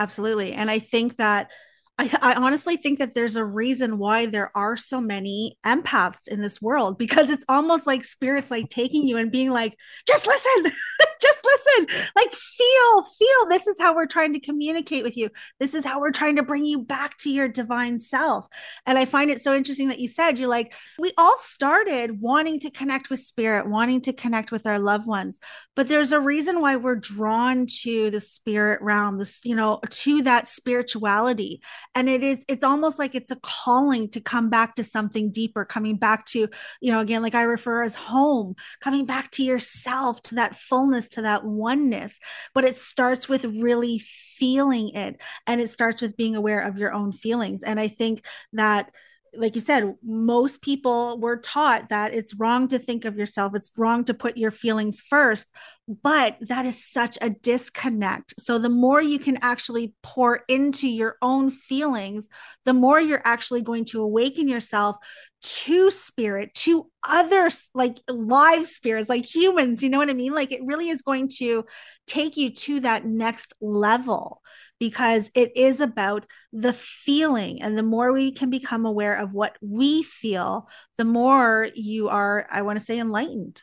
Absolutely. 0.00 0.52
And 0.54 0.68
i 0.70 0.80
think 0.80 1.16
that 1.18 1.50
I, 1.98 2.10
I, 2.20 2.34
honestly 2.34 2.76
think 2.76 2.98
that 2.98 3.14
there's 3.14 3.36
a 3.36 3.44
reason 3.44 3.98
why 3.98 4.26
there 4.26 4.50
are 4.56 4.76
so 4.76 5.00
many 5.00 5.58
empaths 5.64 6.26
in 6.26 6.40
this 6.40 6.60
world 6.60 6.98
because 6.98 7.30
it's 7.30 7.44
almost 7.48 7.86
like 7.86 8.02
spirits 8.02 8.50
like 8.50 8.70
taking 8.70 9.06
you 9.06 9.18
and 9.18 9.30
being 9.30 9.50
like, 9.50 9.76
just 10.08 10.26
listen, 10.26 10.72
just 11.22 11.44
listen, 11.44 12.10
like 12.16 12.34
feel, 12.34 13.02
feel. 13.18 13.48
This 13.48 13.66
is 13.66 13.78
how 13.80 13.94
we're 13.94 14.06
trying 14.06 14.32
to 14.34 14.40
communicate 14.40 15.04
with 15.04 15.16
you. 15.16 15.30
This 15.60 15.74
is 15.74 15.84
how 15.84 16.00
we're 16.00 16.10
trying 16.10 16.36
to 16.36 16.42
bring 16.42 16.64
you 16.64 16.80
back 16.80 17.16
to 17.18 17.30
your 17.30 17.48
divine 17.48 17.98
self. 17.98 18.46
And 18.86 18.98
I 18.98 19.04
find 19.04 19.30
it 19.30 19.40
so 19.40 19.54
interesting 19.54 19.88
that 19.88 20.00
you 20.00 20.08
said, 20.08 20.38
you're 20.38 20.48
like, 20.48 20.74
we 20.98 21.12
all 21.16 21.38
started 21.38 22.20
wanting 22.20 22.60
to 22.60 22.70
connect 22.70 23.08
with 23.08 23.20
spirit, 23.20 23.68
wanting 23.68 24.00
to 24.02 24.12
connect 24.12 24.52
with 24.52 24.66
our 24.66 24.78
loved 24.78 25.06
ones, 25.06 25.38
but 25.76 25.88
there's 25.88 26.12
a 26.12 26.20
reason 26.20 26.60
why 26.60 26.76
we're 26.76 26.96
drawn 26.96 27.66
to 27.82 28.10
the 28.10 28.20
spirit 28.20 28.82
realm, 28.82 29.18
this, 29.18 29.40
you 29.44 29.54
know, 29.54 29.80
to 29.90 30.22
that 30.22 30.48
spirituality 30.48 31.62
and 31.94 32.08
it 32.08 32.22
is 32.22 32.44
it's 32.48 32.64
almost 32.64 32.98
like 32.98 33.14
it's 33.14 33.30
a 33.30 33.36
calling 33.42 34.08
to 34.10 34.20
come 34.20 34.50
back 34.50 34.74
to 34.74 34.84
something 34.84 35.30
deeper 35.30 35.64
coming 35.64 35.96
back 35.96 36.24
to 36.26 36.48
you 36.80 36.92
know 36.92 37.00
again 37.00 37.22
like 37.22 37.34
i 37.34 37.42
refer 37.42 37.82
as 37.82 37.94
home 37.94 38.54
coming 38.80 39.04
back 39.04 39.30
to 39.30 39.42
yourself 39.42 40.22
to 40.22 40.34
that 40.34 40.56
fullness 40.56 41.08
to 41.12 41.22
that 41.22 41.44
oneness 41.44 42.18
but 42.54 42.64
it 42.64 42.76
starts 42.76 43.28
with 43.28 43.44
really 43.44 43.98
feeling 43.98 44.88
it 44.90 45.20
and 45.46 45.60
it 45.60 45.70
starts 45.70 46.00
with 46.00 46.16
being 46.16 46.34
aware 46.36 46.60
of 46.60 46.78
your 46.78 46.92
own 46.92 47.12
feelings. 47.12 47.62
And 47.62 47.78
i 47.78 47.88
think 47.88 48.24
that 48.52 48.90
like 49.34 49.54
you 49.54 49.60
said, 49.60 49.94
most 50.02 50.60
people 50.60 51.18
were 51.18 51.38
taught 51.38 51.88
that 51.88 52.12
it's 52.12 52.34
wrong 52.34 52.68
to 52.68 52.78
think 52.78 53.04
of 53.04 53.16
yourself, 53.16 53.54
it's 53.54 53.72
wrong 53.76 54.04
to 54.04 54.14
put 54.14 54.36
your 54.36 54.50
feelings 54.50 55.00
first, 55.00 55.50
but 55.88 56.36
that 56.40 56.64
is 56.64 56.84
such 56.84 57.18
a 57.20 57.30
disconnect. 57.30 58.34
So, 58.38 58.58
the 58.58 58.68
more 58.68 59.02
you 59.02 59.18
can 59.18 59.38
actually 59.42 59.94
pour 60.02 60.42
into 60.48 60.86
your 60.86 61.16
own 61.22 61.50
feelings, 61.50 62.28
the 62.64 62.72
more 62.72 63.00
you're 63.00 63.22
actually 63.24 63.62
going 63.62 63.84
to 63.86 64.02
awaken 64.02 64.48
yourself 64.48 64.96
to 65.42 65.90
spirit, 65.90 66.54
to 66.54 66.88
other 67.06 67.50
like 67.74 67.98
live 68.08 68.66
spirits, 68.66 69.08
like 69.08 69.24
humans. 69.24 69.82
You 69.82 69.90
know 69.90 69.98
what 69.98 70.10
I 70.10 70.14
mean? 70.14 70.34
Like 70.34 70.52
it 70.52 70.64
really 70.64 70.88
is 70.88 71.02
going 71.02 71.28
to 71.38 71.64
take 72.06 72.36
you 72.36 72.50
to 72.50 72.80
that 72.80 73.04
next 73.04 73.52
level 73.60 74.40
because 74.78 75.30
it 75.34 75.56
is 75.56 75.80
about 75.80 76.26
the 76.52 76.72
feeling. 76.72 77.60
And 77.60 77.76
the 77.76 77.82
more 77.82 78.12
we 78.12 78.32
can 78.32 78.50
become 78.50 78.86
aware 78.86 79.16
of 79.16 79.32
what 79.32 79.56
we 79.60 80.04
feel, 80.04 80.68
the 80.96 81.04
more 81.04 81.68
you 81.74 82.08
are, 82.08 82.46
I 82.50 82.62
want 82.62 82.78
to 82.78 82.84
say, 82.84 82.98
enlightened. 82.98 83.60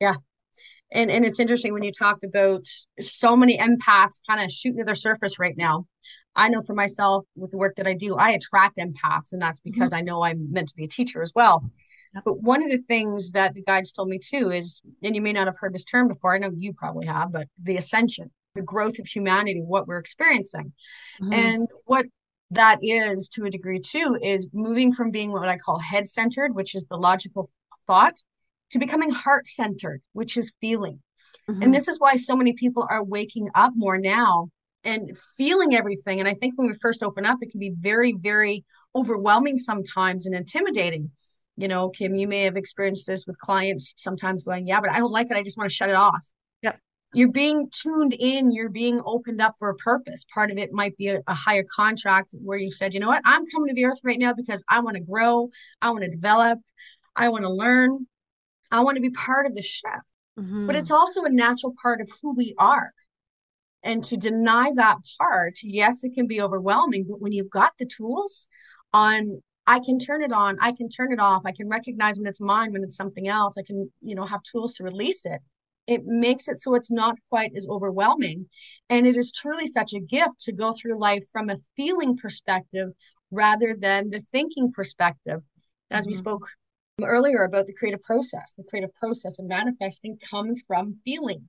Yeah. 0.00 0.16
And, 0.92 1.10
and 1.10 1.24
it's 1.24 1.40
interesting 1.40 1.72
when 1.72 1.84
you 1.84 1.92
talked 1.92 2.24
about 2.24 2.66
so 3.00 3.36
many 3.36 3.58
empaths 3.58 4.20
kind 4.28 4.42
of 4.42 4.50
shooting 4.50 4.78
to 4.78 4.84
their 4.84 4.94
surface 4.94 5.38
right 5.38 5.56
now. 5.56 5.86
I 6.36 6.48
know 6.48 6.62
for 6.62 6.74
myself 6.74 7.24
with 7.36 7.50
the 7.50 7.58
work 7.58 7.76
that 7.76 7.86
I 7.86 7.94
do, 7.94 8.16
I 8.16 8.30
attract 8.30 8.78
empaths, 8.78 9.32
and 9.32 9.42
that's 9.42 9.60
because 9.60 9.90
mm-hmm. 9.90 9.98
I 9.98 10.02
know 10.02 10.22
I'm 10.22 10.52
meant 10.52 10.68
to 10.68 10.76
be 10.76 10.84
a 10.84 10.88
teacher 10.88 11.22
as 11.22 11.32
well. 11.34 11.64
But 12.24 12.40
one 12.40 12.62
of 12.62 12.70
the 12.70 12.78
things 12.78 13.32
that 13.32 13.54
the 13.54 13.62
guides 13.62 13.92
told 13.92 14.08
me 14.08 14.18
too 14.18 14.50
is, 14.50 14.82
and 15.02 15.14
you 15.14 15.22
may 15.22 15.32
not 15.32 15.46
have 15.46 15.56
heard 15.58 15.72
this 15.72 15.84
term 15.84 16.08
before, 16.08 16.34
I 16.34 16.38
know 16.38 16.50
you 16.52 16.72
probably 16.72 17.06
have, 17.06 17.32
but 17.32 17.46
the 17.62 17.76
ascension, 17.76 18.30
the 18.54 18.62
growth 18.62 18.98
of 18.98 19.06
humanity, 19.06 19.60
what 19.60 19.86
we're 19.86 19.98
experiencing. 19.98 20.72
Mm-hmm. 21.20 21.32
And 21.32 21.68
what 21.84 22.06
that 22.50 22.78
is 22.82 23.28
to 23.30 23.44
a 23.44 23.50
degree 23.50 23.80
too 23.80 24.18
is 24.20 24.48
moving 24.52 24.92
from 24.92 25.12
being 25.12 25.30
what 25.30 25.48
I 25.48 25.58
call 25.58 25.78
head 25.78 26.08
centered, 26.08 26.54
which 26.54 26.74
is 26.74 26.84
the 26.86 26.96
logical 26.96 27.48
thought, 27.86 28.20
to 28.72 28.78
becoming 28.78 29.10
heart 29.10 29.46
centered, 29.46 30.02
which 30.12 30.36
is 30.36 30.52
feeling. 30.60 31.00
Mm-hmm. 31.48 31.62
And 31.62 31.74
this 31.74 31.88
is 31.88 31.98
why 31.98 32.16
so 32.16 32.36
many 32.36 32.52
people 32.52 32.86
are 32.88 33.02
waking 33.02 33.48
up 33.54 33.72
more 33.76 33.98
now 33.98 34.50
and 34.84 35.16
feeling 35.36 35.74
everything. 35.74 36.20
And 36.20 36.28
I 36.28 36.34
think 36.34 36.54
when 36.56 36.68
we 36.68 36.74
first 36.74 37.02
open 37.02 37.26
up, 37.26 37.38
it 37.40 37.50
can 37.50 37.60
be 37.60 37.72
very, 37.76 38.14
very 38.18 38.64
overwhelming 38.94 39.58
sometimes 39.58 40.26
and 40.26 40.34
intimidating. 40.34 41.10
You 41.56 41.68
know, 41.68 41.90
Kim, 41.90 42.14
you 42.14 42.26
may 42.26 42.42
have 42.42 42.56
experienced 42.56 43.06
this 43.06 43.26
with 43.26 43.38
clients 43.38 43.94
sometimes 43.96 44.44
going, 44.44 44.66
Yeah, 44.66 44.80
but 44.80 44.90
I 44.90 44.98
don't 44.98 45.10
like 45.10 45.30
it. 45.30 45.36
I 45.36 45.42
just 45.42 45.58
want 45.58 45.68
to 45.68 45.74
shut 45.74 45.90
it 45.90 45.96
off. 45.96 46.24
Yep. 46.62 46.78
You're 47.12 47.32
being 47.32 47.68
tuned 47.70 48.14
in, 48.14 48.52
you're 48.52 48.70
being 48.70 49.00
opened 49.04 49.40
up 49.40 49.56
for 49.58 49.70
a 49.70 49.74
purpose. 49.76 50.24
Part 50.32 50.50
of 50.50 50.58
it 50.58 50.72
might 50.72 50.96
be 50.96 51.08
a, 51.08 51.20
a 51.26 51.34
higher 51.34 51.64
contract 51.74 52.34
where 52.42 52.58
you 52.58 52.70
said, 52.70 52.94
you 52.94 53.00
know 53.00 53.08
what, 53.08 53.22
I'm 53.24 53.44
coming 53.46 53.68
to 53.68 53.74
the 53.74 53.84
earth 53.84 53.98
right 54.04 54.18
now 54.18 54.32
because 54.32 54.62
I 54.68 54.80
want 54.80 54.96
to 54.96 55.02
grow, 55.02 55.50
I 55.82 55.90
want 55.90 56.04
to 56.04 56.10
develop, 56.10 56.60
I 57.14 57.28
want 57.28 57.42
to 57.42 57.50
learn, 57.50 58.06
I 58.70 58.80
want 58.80 58.96
to 58.96 59.02
be 59.02 59.10
part 59.10 59.46
of 59.46 59.54
the 59.54 59.62
shift. 59.62 59.86
Mm-hmm. 60.38 60.66
But 60.66 60.76
it's 60.76 60.90
also 60.90 61.24
a 61.24 61.30
natural 61.30 61.74
part 61.82 62.00
of 62.00 62.10
who 62.22 62.34
we 62.34 62.54
are. 62.58 62.92
And 63.82 64.04
to 64.04 64.16
deny 64.16 64.72
that 64.74 64.98
part, 65.18 65.54
yes, 65.62 66.04
it 66.04 66.14
can 66.14 66.26
be 66.26 66.40
overwhelming, 66.40 67.06
but 67.08 67.20
when 67.20 67.32
you've 67.32 67.50
got 67.50 67.72
the 67.78 67.86
tools 67.86 68.48
on, 68.92 69.42
I 69.66 69.80
can 69.80 69.98
turn 69.98 70.22
it 70.22 70.32
on, 70.32 70.58
I 70.60 70.72
can 70.72 70.88
turn 70.88 71.12
it 71.12 71.20
off, 71.20 71.42
I 71.46 71.52
can 71.52 71.68
recognize 71.68 72.18
when 72.18 72.26
it's 72.26 72.40
mine, 72.40 72.72
when 72.72 72.84
it's 72.84 72.96
something 72.96 73.28
else, 73.28 73.56
I 73.58 73.62
can, 73.62 73.90
you 74.02 74.14
know, 74.14 74.24
have 74.24 74.42
tools 74.42 74.74
to 74.74 74.84
release 74.84 75.24
it. 75.24 75.40
It 75.86 76.04
makes 76.04 76.46
it 76.46 76.60
so 76.60 76.74
it's 76.74 76.90
not 76.90 77.16
quite 77.30 77.52
as 77.56 77.66
overwhelming. 77.68 78.48
And 78.90 79.06
it 79.06 79.16
is 79.16 79.32
truly 79.32 79.66
such 79.66 79.94
a 79.94 80.00
gift 80.00 80.40
to 80.42 80.52
go 80.52 80.72
through 80.72 80.98
life 80.98 81.24
from 81.32 81.48
a 81.48 81.56
feeling 81.76 82.16
perspective 82.16 82.90
rather 83.30 83.74
than 83.74 84.10
the 84.10 84.20
thinking 84.20 84.72
perspective. 84.72 85.40
As 85.90 86.04
mm-hmm. 86.04 86.10
we 86.10 86.16
spoke 86.16 86.48
earlier 87.04 87.44
about 87.44 87.66
the 87.66 87.74
creative 87.74 88.02
process, 88.02 88.54
the 88.56 88.64
creative 88.64 88.94
process 88.94 89.38
of 89.38 89.46
manifesting 89.46 90.18
comes 90.18 90.62
from 90.66 90.98
feeling 91.04 91.48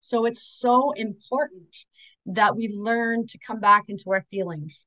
so 0.00 0.24
it's 0.24 0.42
so 0.42 0.92
important 0.92 1.84
that 2.26 2.56
we 2.56 2.68
learn 2.68 3.26
to 3.28 3.38
come 3.38 3.60
back 3.60 3.84
into 3.88 4.10
our 4.12 4.24
feelings. 4.30 4.86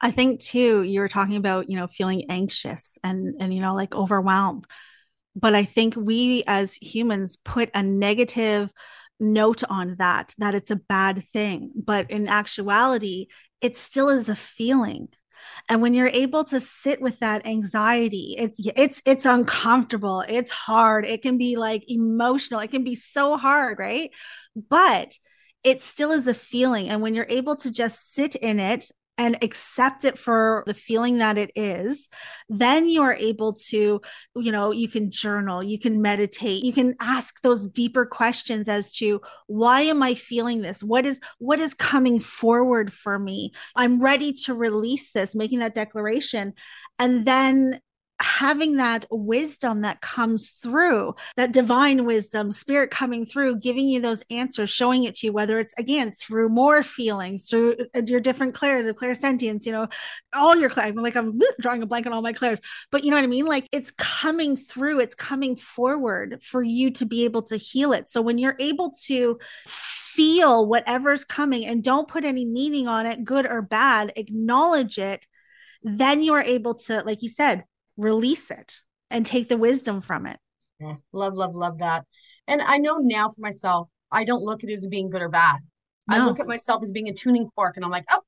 I 0.00 0.10
think 0.10 0.40
too, 0.40 0.82
you 0.82 1.00
were 1.00 1.08
talking 1.08 1.36
about, 1.36 1.70
you 1.70 1.76
know, 1.76 1.86
feeling 1.86 2.24
anxious 2.28 2.98
and 3.04 3.34
and 3.40 3.54
you 3.54 3.60
know, 3.60 3.74
like 3.74 3.94
overwhelmed. 3.94 4.66
But 5.34 5.54
I 5.54 5.64
think 5.64 5.94
we 5.96 6.44
as 6.46 6.74
humans 6.74 7.38
put 7.44 7.70
a 7.72 7.82
negative 7.82 8.70
note 9.20 9.62
on 9.68 9.96
that, 9.98 10.34
that 10.38 10.54
it's 10.54 10.70
a 10.70 10.76
bad 10.76 11.24
thing. 11.28 11.70
But 11.74 12.10
in 12.10 12.26
actuality, 12.26 13.28
it 13.60 13.76
still 13.76 14.08
is 14.08 14.28
a 14.28 14.34
feeling 14.34 15.08
and 15.68 15.82
when 15.82 15.94
you're 15.94 16.08
able 16.08 16.44
to 16.44 16.60
sit 16.60 17.00
with 17.00 17.18
that 17.20 17.46
anxiety 17.46 18.34
it's 18.38 18.60
it's 18.76 19.02
it's 19.06 19.24
uncomfortable 19.24 20.24
it's 20.28 20.50
hard 20.50 21.04
it 21.04 21.22
can 21.22 21.38
be 21.38 21.56
like 21.56 21.84
emotional 21.90 22.60
it 22.60 22.70
can 22.70 22.84
be 22.84 22.94
so 22.94 23.36
hard 23.36 23.78
right? 23.78 24.10
But 24.68 25.16
it 25.64 25.80
still 25.80 26.12
is 26.12 26.26
a 26.26 26.34
feeling 26.34 26.88
and 26.88 27.02
when 27.02 27.14
you're 27.14 27.26
able 27.28 27.56
to 27.56 27.70
just 27.70 28.12
sit 28.12 28.34
in 28.34 28.58
it 28.58 28.90
and 29.18 29.36
accept 29.42 30.04
it 30.04 30.18
for 30.18 30.64
the 30.66 30.74
feeling 30.74 31.18
that 31.18 31.36
it 31.36 31.50
is 31.54 32.08
then 32.48 32.88
you 32.88 33.02
are 33.02 33.14
able 33.14 33.52
to 33.52 34.00
you 34.36 34.52
know 34.52 34.72
you 34.72 34.88
can 34.88 35.10
journal 35.10 35.62
you 35.62 35.78
can 35.78 36.00
meditate 36.00 36.64
you 36.64 36.72
can 36.72 36.94
ask 37.00 37.42
those 37.42 37.66
deeper 37.66 38.06
questions 38.06 38.68
as 38.68 38.90
to 38.90 39.20
why 39.46 39.82
am 39.82 40.02
i 40.02 40.14
feeling 40.32 40.62
this? 40.62 40.82
What 40.82 41.04
is 41.04 41.20
what 41.38 41.60
is 41.60 41.74
coming 41.74 42.18
forward 42.18 42.92
for 42.92 43.18
me? 43.18 43.52
I'm 43.76 44.00
ready 44.00 44.32
to 44.44 44.54
release 44.54 45.12
this 45.12 45.34
making 45.34 45.58
that 45.58 45.74
declaration. 45.74 46.54
And 46.98 47.26
then 47.26 47.80
having 48.22 48.76
that 48.76 49.06
wisdom 49.10 49.82
that 49.82 50.00
comes 50.00 50.50
through, 50.50 51.14
that 51.36 51.52
divine 51.52 52.04
wisdom, 52.04 52.50
spirit 52.50 52.90
coming 52.90 53.26
through, 53.26 53.58
giving 53.58 53.88
you 53.88 54.00
those 54.00 54.24
answers, 54.30 54.70
showing 54.70 55.04
it 55.04 55.16
to 55.16 55.26
you, 55.26 55.32
whether 55.32 55.58
it's 55.58 55.74
again 55.78 56.10
through 56.10 56.48
more 56.48 56.82
feelings, 56.82 57.48
through 57.48 57.76
uh, 57.94 58.02
your 58.06 58.20
different 58.20 58.54
clairs 58.54 58.86
of 58.86 58.96
clairsentience, 58.96 59.66
you 59.66 59.72
know, 59.72 59.88
all 60.32 60.56
your 60.56 60.70
clairs. 60.70 60.94
Like 60.94 61.16
I'm 61.16 61.40
drawing 61.60 61.82
a 61.82 61.86
blank 61.86 62.06
on 62.06 62.12
all 62.12 62.22
my 62.22 62.32
clairs, 62.32 62.60
but 62.90 63.04
you 63.04 63.10
know 63.10 63.16
what 63.16 63.24
I 63.24 63.28
mean? 63.28 63.46
Like 63.46 63.68
it's 63.72 63.92
coming 63.92 64.56
through, 64.56 65.00
it's 65.00 65.14
coming 65.14 65.56
forward 65.56 66.42
for 66.42 66.62
you 66.62 66.90
to 66.92 67.06
be 67.06 67.24
able 67.24 67.42
to 67.42 67.56
heal 67.56 67.92
it. 67.92 68.08
So 68.08 68.22
when 68.22 68.38
you're 68.38 68.56
able 68.58 68.92
to 69.06 69.38
feel 69.66 70.66
whatever's 70.66 71.24
coming 71.24 71.66
and 71.66 71.82
don't 71.82 72.08
put 72.08 72.24
any 72.24 72.44
meaning 72.44 72.88
on 72.88 73.06
it, 73.06 73.24
good 73.24 73.46
or 73.46 73.62
bad, 73.62 74.12
acknowledge 74.16 74.98
it 74.98 75.26
then 75.82 76.22
you 76.22 76.34
are 76.34 76.42
able 76.42 76.74
to, 76.74 77.00
like 77.00 77.22
you 77.22 77.28
said, 77.28 77.64
release 77.96 78.50
it 78.50 78.80
and 79.10 79.26
take 79.26 79.48
the 79.48 79.56
wisdom 79.56 80.00
from 80.00 80.26
it. 80.26 80.38
Yeah, 80.80 80.96
love, 81.12 81.34
love, 81.34 81.54
love 81.54 81.78
that. 81.78 82.04
And 82.46 82.60
I 82.60 82.78
know 82.78 82.96
now 82.96 83.30
for 83.30 83.40
myself, 83.40 83.88
I 84.10 84.24
don't 84.24 84.42
look 84.42 84.64
at 84.64 84.70
it 84.70 84.74
as 84.74 84.86
being 84.86 85.10
good 85.10 85.22
or 85.22 85.28
bad. 85.28 85.58
No. 86.08 86.16
I 86.16 86.26
look 86.26 86.40
at 86.40 86.46
myself 86.46 86.82
as 86.82 86.92
being 86.92 87.08
a 87.08 87.14
tuning 87.14 87.48
fork 87.54 87.76
and 87.76 87.84
I'm 87.84 87.90
like, 87.90 88.04
oh, 88.10 88.22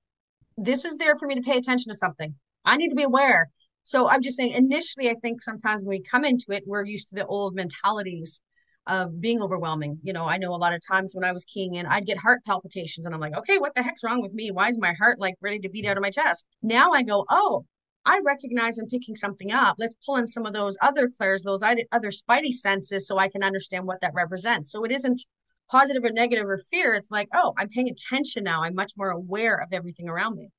this 0.56 0.85
is 0.85 0.97
there 0.97 1.18
for 1.18 1.26
me 1.26 1.35
to 1.35 1.42
pay 1.42 1.59
attention 1.59 1.90
to 1.90 1.99
something. 1.99 2.35
I 2.64 2.76
need 2.76 2.90
to 2.90 2.94
be 2.94 3.02
aware. 3.02 3.50
So 3.83 4.09
I'm 4.09 4.23
just 4.23 4.37
saying, 4.37 4.52
initially, 4.52 5.11
I 5.11 5.14
think 5.21 5.42
sometimes 5.42 5.83
when 5.83 5.90
we 5.90 6.02
come 6.02 6.25
into 6.25 6.47
it, 6.50 6.64
we're 6.66 6.85
used 6.85 7.09
to 7.09 7.16
the 7.16 7.26
old 7.26 7.54
mentalities 7.54 8.40
of 8.87 9.21
being 9.21 9.42
overwhelming. 9.42 9.99
You 10.02 10.12
know, 10.12 10.25
I 10.25 10.38
know 10.38 10.54
a 10.54 10.56
lot 10.56 10.75
of 10.75 10.80
times 10.87 11.14
when 11.14 11.25
I 11.25 11.33
was 11.33 11.44
keying 11.44 11.75
in, 11.75 11.87
I'd 11.87 12.06
get 12.06 12.18
heart 12.18 12.42
palpitations 12.47 13.04
and 13.04 13.14
I'm 13.14 13.21
like, 13.21 13.37
okay, 13.37 13.59
what 13.59 13.75
the 13.75 13.83
heck's 13.83 14.04
wrong 14.04 14.23
with 14.23 14.33
me? 14.33 14.50
Why 14.50 14.68
is 14.68 14.78
my 14.78 14.92
heart 14.92 15.18
like 15.18 15.35
ready 15.40 15.59
to 15.61 15.68
beat 15.68 15.87
out 15.87 15.97
of 15.97 16.02
my 16.02 16.11
chest? 16.11 16.47
Now 16.62 16.92
I 16.92 17.02
go, 17.02 17.25
oh, 17.28 17.64
I 18.06 18.20
recognize 18.25 18.78
I'm 18.78 18.88
picking 18.88 19.16
something 19.16 19.50
up. 19.52 19.76
Let's 19.78 19.96
pull 20.04 20.16
in 20.16 20.26
some 20.26 20.44
of 20.44 20.52
those 20.52 20.76
other 20.82 21.08
clairs, 21.08 21.42
those 21.42 21.62
other 21.62 22.11
spidey 22.11 22.52
senses, 22.52 23.06
so 23.06 23.18
I 23.18 23.28
can 23.28 23.42
understand 23.42 23.87
what 23.87 24.00
that 24.02 24.12
represents. 24.14 24.70
So 24.70 24.84
it 24.84 24.92
isn't 24.92 25.23
positive 25.70 26.04
or 26.04 26.11
negative 26.11 26.46
or 26.46 26.58
fear. 26.70 26.94
It's 26.94 27.11
like, 27.11 27.28
oh, 27.34 27.54
I'm 27.56 27.68
paying 27.68 27.88
attention 27.88 28.44
now. 28.44 28.62
I'm 28.62 28.75
much 28.75 28.92
more 28.96 29.11
aware 29.11 29.56
of 29.56 29.73
everything 29.73 30.08
around 30.08 30.37
me. 30.37 30.50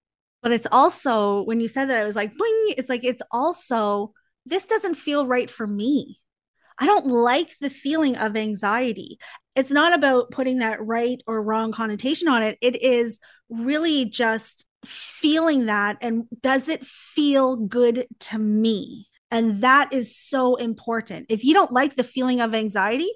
But 0.41 0.51
it's 0.51 0.67
also, 0.71 1.43
when 1.43 1.59
you 1.59 1.67
said 1.67 1.85
that, 1.85 2.01
I 2.01 2.05
was 2.05 2.15
like, 2.15 2.31
Boing! 2.31 2.73
it's 2.77 2.89
like, 2.89 3.03
it's 3.03 3.21
also, 3.31 4.13
this 4.45 4.65
doesn't 4.65 4.95
feel 4.95 5.27
right 5.27 5.49
for 5.49 5.65
me. 5.65 6.19
I 6.77 6.85
don't 6.85 7.07
like 7.07 7.55
the 7.61 7.69
feeling 7.69 8.17
of 8.17 8.35
anxiety. 8.35 9.17
It's 9.55 9.71
not 9.71 9.93
about 9.93 10.31
putting 10.31 10.59
that 10.59 10.83
right 10.85 11.21
or 11.25 11.41
wrong 11.41 11.71
connotation 11.71 12.27
on 12.27 12.43
it. 12.43 12.57
It 12.61 12.81
is 12.81 13.19
really 13.49 14.05
just 14.05 14.65
feeling 14.85 15.65
that 15.67 15.97
and 16.01 16.25
does 16.41 16.69
it 16.69 16.85
feel 16.85 17.55
good 17.55 18.07
to 18.21 18.39
me? 18.39 19.07
And 19.31 19.61
that 19.61 19.91
is 19.91 20.15
so 20.15 20.55
important. 20.55 21.25
If 21.29 21.43
you 21.43 21.53
don't 21.53 21.71
like 21.71 21.95
the 21.95 22.03
feeling 22.03 22.41
of 22.41 22.53
anxiety, 22.53 23.09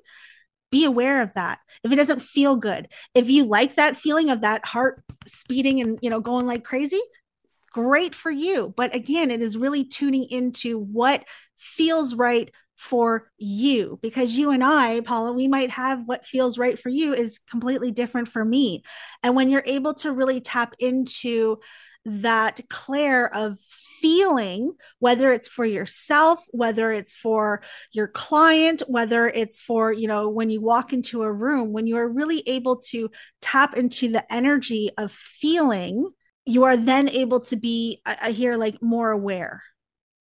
be 0.72 0.86
aware 0.86 1.22
of 1.22 1.34
that. 1.34 1.60
If 1.84 1.92
it 1.92 1.96
doesn't 1.96 2.22
feel 2.22 2.56
good, 2.56 2.90
if 3.14 3.30
you 3.30 3.46
like 3.46 3.76
that 3.76 3.98
feeling 3.98 4.30
of 4.30 4.42
that 4.42 4.66
heart 4.66 5.04
speeding 5.26 5.80
and, 5.82 5.98
you 6.02 6.10
know, 6.10 6.20
going 6.20 6.46
like 6.46 6.64
crazy, 6.64 7.02
great 7.72 8.14
for 8.16 8.32
you. 8.32 8.74
But 8.76 8.94
again, 8.94 9.32
it 9.32 9.42
is 9.42 9.58
really 9.58 9.84
tuning 9.84 10.26
into 10.26 10.80
what 10.80 11.26
feels 11.58 12.16
right 12.16 12.52
for 12.80 13.30
you 13.38 14.00
because 14.02 14.38
you 14.38 14.52
and 14.52 14.64
I, 14.64 15.02
Paula, 15.02 15.34
we 15.34 15.50
might 15.50 15.70
have 15.70 16.04
what 16.06 16.26
feels 16.26 16.58
right 16.58 16.80
for 16.80 16.88
you 16.88 17.14
is 17.14 17.40
completely 17.50 17.92
different 17.92 18.30
for 18.30 18.44
me. 18.46 18.84
And 19.22 19.36
when 19.36 19.50
you're 19.50 19.64
able 19.66 19.94
to 19.96 20.14
really 20.14 20.40
tap 20.40 20.76
into 20.80 21.60
that 22.06 22.62
clair 22.70 23.36
of 23.36 23.60
feeling, 24.02 24.72
whether 25.00 25.30
it's 25.34 25.50
for 25.50 25.66
yourself, 25.66 26.40
whether 26.52 26.90
it's 26.90 27.16
for 27.16 27.62
your 27.92 28.08
client, 28.08 28.82
whether 28.88 29.28
it's 29.28 29.60
for, 29.60 29.92
you 29.92 30.08
know, 30.08 30.30
when 30.30 30.50
you 30.50 30.62
walk 30.62 30.94
into 30.94 31.24
a 31.24 31.32
room, 31.32 31.74
when 31.74 31.86
you 31.86 31.98
are 31.98 32.10
really 32.10 32.42
able 32.48 32.78
to 32.78 33.12
tap 33.42 33.76
into 33.76 34.10
the 34.10 34.34
energy 34.34 34.90
of 34.98 35.12
feeling, 35.12 36.10
you 36.46 36.64
are 36.64 36.78
then 36.78 37.10
able 37.10 37.42
to 37.42 37.58
be, 37.58 38.02
I 38.06 38.32
hear 38.32 38.56
like 38.56 38.82
more 38.82 39.12
aware 39.12 39.62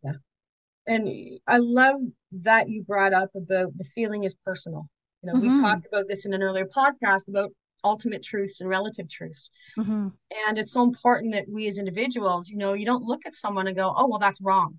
Yeah. 0.02 0.14
And 0.88 1.38
I 1.46 1.58
love 1.58 2.00
that 2.32 2.68
you 2.68 2.82
brought 2.82 3.12
up 3.12 3.30
about 3.34 3.76
the 3.76 3.84
feeling 3.84 4.24
is 4.24 4.34
personal. 4.44 4.88
You 5.22 5.28
know, 5.28 5.38
mm-hmm. 5.38 5.54
we've 5.54 5.60
talked 5.60 5.86
about 5.86 6.06
this 6.08 6.26
in 6.26 6.32
an 6.32 6.42
earlier 6.42 6.66
podcast 6.66 7.28
about 7.28 7.50
ultimate 7.84 8.22
truths 8.22 8.60
and 8.60 8.68
relative 8.68 9.08
truths. 9.08 9.50
Mm-hmm. 9.78 10.08
And 10.46 10.58
it's 10.58 10.72
so 10.72 10.82
important 10.82 11.32
that 11.34 11.46
we 11.48 11.66
as 11.68 11.78
individuals, 11.78 12.48
you 12.48 12.56
know, 12.56 12.74
you 12.74 12.86
don't 12.86 13.04
look 13.04 13.22
at 13.26 13.34
someone 13.34 13.66
and 13.66 13.76
go, 13.76 13.92
oh, 13.96 14.08
well, 14.08 14.18
that's 14.18 14.40
wrong. 14.40 14.78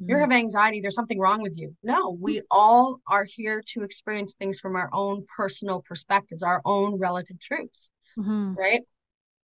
Mm-hmm. 0.00 0.10
You 0.10 0.16
have 0.18 0.32
anxiety, 0.32 0.80
there's 0.80 0.94
something 0.94 1.18
wrong 1.18 1.42
with 1.42 1.56
you. 1.56 1.76
No, 1.82 2.16
we 2.18 2.42
all 2.50 3.00
are 3.06 3.24
here 3.24 3.62
to 3.68 3.82
experience 3.82 4.34
things 4.34 4.60
from 4.60 4.76
our 4.76 4.88
own 4.92 5.24
personal 5.36 5.82
perspectives, 5.82 6.42
our 6.42 6.62
own 6.64 6.98
relative 6.98 7.38
truths. 7.40 7.90
Mm-hmm. 8.18 8.54
Right. 8.54 8.82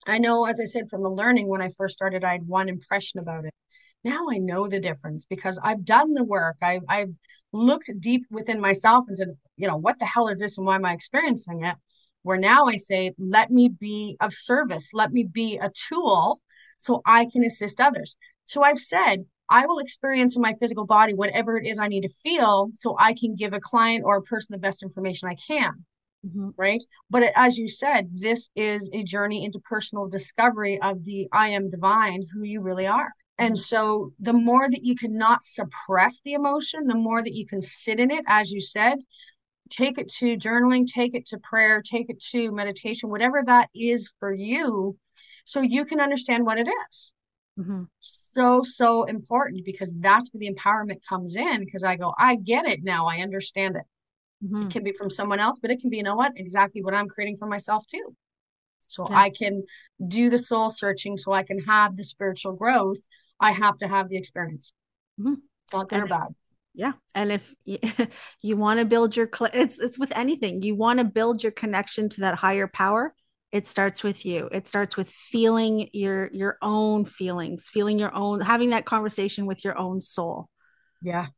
I 0.07 0.19
know, 0.19 0.47
as 0.47 0.61
I 0.61 0.65
said, 0.65 0.89
from 0.89 1.03
the 1.03 1.11
learning 1.11 1.49
when 1.49 1.61
I 1.61 1.73
first 1.77 1.95
started, 1.95 2.25
I 2.25 2.33
had 2.33 2.47
one 2.47 2.69
impression 2.69 3.19
about 3.19 3.45
it. 3.45 3.55
Now 4.07 4.27
I 4.33 4.39
know 4.39 4.69
the 4.69 4.79
difference 4.79 5.25
because 5.25 5.59
I've 5.65 5.85
done 5.85 6.13
the 6.13 6.23
work. 6.23 6.57
I've, 6.63 6.85
I've 6.89 7.17
looked 7.53 7.91
deep 7.99 8.23
within 8.31 8.61
myself 8.61 9.07
and 9.09 9.17
said, 9.17 9.37
you 9.57 9.67
know, 9.67 9.77
what 9.77 9.99
the 9.99 10.07
hell 10.07 10.29
is 10.29 10.39
this 10.39 10.59
and 10.59 10.67
why 10.67 10.77
am 10.77 10.85
I 10.85 10.93
experiencing 10.93 11.65
it? 11.65 11.75
Where 12.23 12.39
now 12.39 12.67
I 12.67 12.77
say, 12.77 13.13
let 13.19 13.51
me 13.51 13.69
be 13.69 14.17
of 14.21 14.33
service, 14.33 14.91
let 14.95 15.11
me 15.11 15.25
be 15.25 15.59
a 15.61 15.73
tool 15.89 16.41
so 16.79 17.03
I 17.05 17.27
can 17.33 17.43
assist 17.43 17.81
others. 17.81 18.17
So 18.45 18.63
I've 18.63 18.79
said, 18.79 19.25
I 19.51 19.67
will 19.67 19.81
experience 19.81 20.37
in 20.37 20.43
my 20.43 20.55
physical 20.61 20.87
body 20.87 21.13
whatever 21.13 21.59
it 21.59 21.67
is 21.67 21.81
I 21.81 21.89
need 21.89 22.03
to 22.03 22.15
feel 22.23 22.71
so 22.75 22.97
I 23.01 23.13
can 23.13 23.35
give 23.35 23.55
a 23.55 23.61
client 23.61 24.05
or 24.07 24.19
a 24.19 24.23
person 24.23 24.53
the 24.53 24.59
best 24.59 24.85
information 24.85 25.29
I 25.29 25.35
can. 25.35 25.85
Mm-hmm. 26.25 26.51
Right. 26.57 26.83
But 27.11 27.25
it, 27.25 27.33
as 27.35 27.59
you 27.59 27.69
said, 27.69 28.09
this 28.13 28.51
is 28.55 28.89
a 28.93 29.03
journey 29.03 29.45
into 29.45 29.59
personal 29.61 30.09
discovery 30.09 30.81
of 30.81 31.05
the 31.05 31.27
I 31.33 31.49
am 31.49 31.71
divine, 31.71 32.23
who 32.33 32.45
you 32.45 32.61
really 32.61 32.87
are. 32.87 33.13
And 33.39 33.55
mm-hmm. 33.55 33.61
so 33.61 34.13
the 34.19 34.33
more 34.33 34.69
that 34.71 34.85
you 34.85 34.97
can 34.97 35.17
not 35.17 35.45
suppress 35.45 36.21
the 36.23 36.33
emotion, 36.33 36.87
the 36.87 36.95
more 36.95 37.23
that 37.23 37.35
you 37.35 37.47
can 37.47 37.61
sit 37.61 38.01
in 38.01 38.11
it, 38.11 38.25
as 38.27 38.51
you 38.51 38.61
said, 38.61 38.99
take 39.69 39.99
it 39.99 40.09
to 40.09 40.37
journaling, 40.37 40.87
take 40.87 41.15
it 41.15 41.27
to 41.27 41.39
prayer, 41.39 41.83
take 41.83 42.09
it 42.09 42.21
to 42.31 42.51
meditation, 42.53 43.11
whatever 43.11 43.43
that 43.45 43.69
is 43.75 44.11
for 44.19 44.33
you, 44.33 44.97
so 45.45 45.61
you 45.61 45.85
can 45.85 46.01
understand 46.01 46.45
what 46.45 46.59
it 46.59 46.69
is. 46.89 47.13
Mm-hmm. 47.59 47.85
So, 48.01 48.63
so 48.63 49.05
important 49.05 49.65
because 49.65 49.95
that's 49.99 50.33
where 50.33 50.41
the 50.41 50.53
empowerment 50.53 51.01
comes 51.09 51.37
in. 51.37 51.65
Because 51.65 51.85
I 51.85 51.97
go, 51.97 52.13
I 52.19 52.37
get 52.37 52.67
it 52.67 52.81
now, 52.83 53.07
I 53.07 53.19
understand 53.19 53.77
it. 53.77 53.85
Mm-hmm. 54.45 54.67
It 54.67 54.71
can 54.71 54.83
be 54.83 54.93
from 54.93 55.09
someone 55.09 55.41
else, 55.41 55.59
but 55.61 55.71
it 55.71 55.81
can 55.81 55.89
be, 55.91 55.99
you 55.99 56.03
know 56.03 56.17
what, 56.17 56.33
exactly 56.37 56.83
what 56.83 56.95
I'm 56.95 57.09
creating 57.09 57.39
for 57.39 57.47
myself 57.47 57.87
too. 57.87 58.15
So 58.89 59.07
yeah. 59.09 59.17
I 59.17 59.31
can 59.31 59.65
do 60.07 60.31
the 60.31 60.39
soul 60.39 60.71
searching 60.71 61.17
so 61.17 61.33
I 61.33 61.43
can 61.43 61.59
have 61.61 61.97
the 61.97 62.05
spiritual 62.05 62.53
growth. 62.53 62.99
I 63.41 63.53
have 63.53 63.79
to 63.79 63.89
have 63.89 64.09
the 64.09 64.17
experience. 64.17 64.73
Mm-hmm. 65.21 65.35
It's 65.65 65.73
not 65.73 65.89
good 65.89 65.97
and, 65.97 66.05
or 66.05 66.09
bad. 66.09 66.29
Yeah. 66.75 66.93
And 67.15 67.33
if 67.33 67.55
you, 67.65 67.79
you 68.43 68.57
want 68.57 68.81
to 68.81 68.87
build 68.87 69.17
your, 69.17 69.29
it's, 69.53 69.79
it's 69.79 69.99
with 69.99 70.17
anything, 70.17 70.63
you 70.63 70.75
want 70.75 70.99
to 70.99 71.05
build 71.05 71.43
your 71.43 71.53
connection 71.53 72.09
to 72.11 72.21
that 72.23 72.37
higher 72.37 72.69
power. 72.69 73.15
It 73.53 73.67
starts 73.67 74.03
with 74.03 74.27
you. 74.27 74.49
It 74.53 74.67
starts 74.67 74.97
with 74.97 75.11
feeling 75.11 75.89
your, 75.93 76.29
your 76.33 76.59
own 76.61 77.05
feelings, 77.05 77.69
feeling 77.73 77.99
your 77.99 78.15
own, 78.15 78.41
having 78.41 78.71
that 78.71 78.85
conversation 78.85 79.47
with 79.47 79.65
your 79.65 79.79
own 79.79 80.01
soul. 80.01 80.49
Yeah 81.01 81.29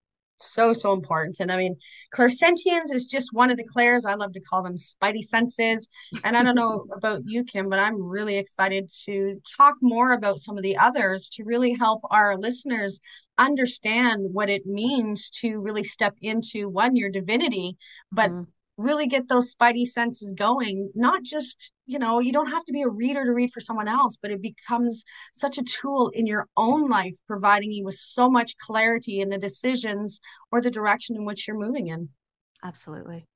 so 0.40 0.72
so 0.72 0.92
important. 0.92 1.40
And 1.40 1.50
i 1.50 1.56
mean 1.56 1.76
clairsentience 2.14 2.92
is 2.92 3.06
just 3.06 3.32
one 3.32 3.50
of 3.50 3.56
the 3.56 3.64
clairs. 3.64 4.06
I 4.06 4.14
love 4.14 4.32
to 4.32 4.40
call 4.40 4.62
them 4.62 4.76
spidey 4.76 5.22
senses. 5.22 5.88
And 6.24 6.36
i 6.36 6.42
don't 6.42 6.54
know 6.54 6.86
about 6.96 7.22
you 7.24 7.44
kim 7.44 7.68
but 7.68 7.78
i'm 7.78 8.02
really 8.02 8.36
excited 8.38 8.90
to 9.04 9.40
talk 9.56 9.74
more 9.80 10.12
about 10.12 10.38
some 10.38 10.56
of 10.56 10.62
the 10.62 10.76
others 10.76 11.30
to 11.34 11.44
really 11.44 11.72
help 11.72 12.00
our 12.10 12.36
listeners 12.36 13.00
understand 13.38 14.20
what 14.32 14.50
it 14.50 14.66
means 14.66 15.30
to 15.30 15.58
really 15.58 15.84
step 15.84 16.14
into 16.22 16.68
one 16.68 16.96
your 16.96 17.10
divinity 17.10 17.76
but 18.12 18.30
mm-hmm 18.30 18.42
really 18.78 19.08
get 19.08 19.28
those 19.28 19.54
spidey 19.54 19.84
senses 19.84 20.32
going 20.32 20.90
not 20.94 21.22
just 21.22 21.72
you 21.84 21.98
know 21.98 22.20
you 22.20 22.32
don't 22.32 22.50
have 22.50 22.64
to 22.64 22.72
be 22.72 22.82
a 22.82 22.88
reader 22.88 23.24
to 23.24 23.32
read 23.32 23.52
for 23.52 23.60
someone 23.60 23.88
else 23.88 24.16
but 24.22 24.30
it 24.30 24.40
becomes 24.40 25.04
such 25.34 25.58
a 25.58 25.64
tool 25.64 26.10
in 26.14 26.26
your 26.26 26.46
own 26.56 26.88
life 26.88 27.16
providing 27.26 27.72
you 27.72 27.84
with 27.84 27.96
so 27.96 28.30
much 28.30 28.56
clarity 28.58 29.20
in 29.20 29.28
the 29.28 29.38
decisions 29.38 30.20
or 30.52 30.62
the 30.62 30.70
direction 30.70 31.16
in 31.16 31.24
which 31.24 31.46
you're 31.46 31.58
moving 31.58 31.88
in 31.88 32.08
absolutely 32.64 33.26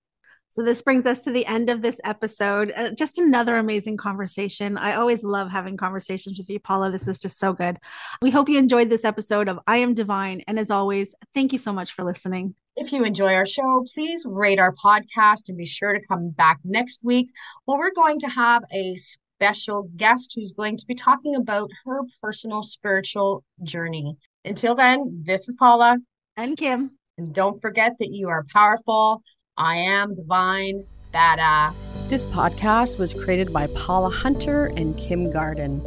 so 0.48 0.62
this 0.62 0.83
brings 0.83 1.07
us 1.07 1.20
to 1.20 1.33
the 1.33 1.46
end 1.46 1.70
of 1.70 1.81
this 1.81 1.98
episode. 2.05 2.74
Uh, 2.76 2.90
just 2.90 3.16
another 3.16 3.57
amazing 3.57 3.96
conversation. 3.96 4.76
I 4.76 4.96
always 4.96 5.24
love 5.24 5.50
having 5.50 5.78
conversations 5.78 6.37
with 6.37 6.50
you, 6.50 6.61
Paula. 6.61 6.90
This 6.90 7.09
is 7.09 7.18
just 7.18 7.38
so 7.38 7.55
good. 7.55 7.78
We 8.20 8.31
hope 8.31 8.50
you 8.50 8.59
enjoyed 8.59 8.90
this 8.90 9.07
episode 9.07 9.48
of 9.48 9.59
I 9.66 9.78
Am 9.78 9.94
Divine. 9.94 10.42
And 10.46 10.59
as 10.59 10.70
always, 10.70 11.14
thank 11.33 11.55
you 11.55 11.59
so 11.59 11.72
much 11.72 11.94
for 11.94 12.05
listening. 12.05 12.55
If 12.74 12.90
you 12.90 13.04
enjoy 13.04 13.35
our 13.35 13.46
show, 13.46 13.85
please 13.92 14.24
rate 14.26 14.58
our 14.58 14.74
podcast 14.74 15.42
and 15.48 15.58
be 15.58 15.66
sure 15.66 15.92
to 15.92 16.00
come 16.06 16.30
back 16.30 16.58
next 16.64 17.04
week. 17.04 17.28
Well, 17.66 17.76
we're 17.76 17.92
going 17.92 18.18
to 18.20 18.28
have 18.28 18.62
a 18.72 18.96
special 18.96 19.90
guest 19.96 20.32
who's 20.35 20.52
going 20.52 20.78
to 20.78 20.87
be 20.87 20.94
talking 20.94 21.35
about 21.35 21.70
her 21.85 22.00
personal 22.22 22.62
spiritual 22.62 23.44
journey. 23.62 24.16
Until 24.46 24.74
then, 24.74 25.22
this 25.22 25.50
is 25.50 25.54
Paula. 25.58 25.98
And 26.38 26.56
Kim. 26.56 26.92
And 27.18 27.35
don't 27.35 27.61
forget 27.61 27.98
that 27.98 28.11
you 28.11 28.28
are 28.28 28.46
powerful. 28.50 29.22
I 29.58 29.76
am 29.76 30.14
divine, 30.14 30.87
badass. 31.12 32.08
This 32.08 32.24
podcast 32.24 32.98
was 32.98 33.12
created 33.12 33.52
by 33.52 33.66
Paula 33.66 34.08
Hunter 34.08 34.72
and 34.78 34.96
Kim 34.96 35.30
Garden. 35.30 35.82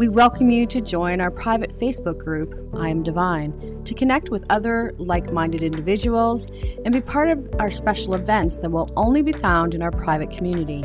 We 0.00 0.08
welcome 0.08 0.48
you 0.48 0.64
to 0.68 0.80
join 0.80 1.20
our 1.20 1.30
private 1.30 1.78
Facebook 1.78 2.16
group, 2.16 2.54
I 2.74 2.88
Am 2.88 3.02
Divine, 3.02 3.84
to 3.84 3.92
connect 3.92 4.30
with 4.30 4.46
other 4.48 4.94
like 4.96 5.30
minded 5.30 5.62
individuals 5.62 6.46
and 6.86 6.90
be 6.90 7.02
part 7.02 7.28
of 7.28 7.46
our 7.58 7.70
special 7.70 8.14
events 8.14 8.56
that 8.56 8.70
will 8.70 8.88
only 8.96 9.20
be 9.20 9.34
found 9.34 9.74
in 9.74 9.82
our 9.82 9.90
private 9.90 10.30
community. 10.30 10.82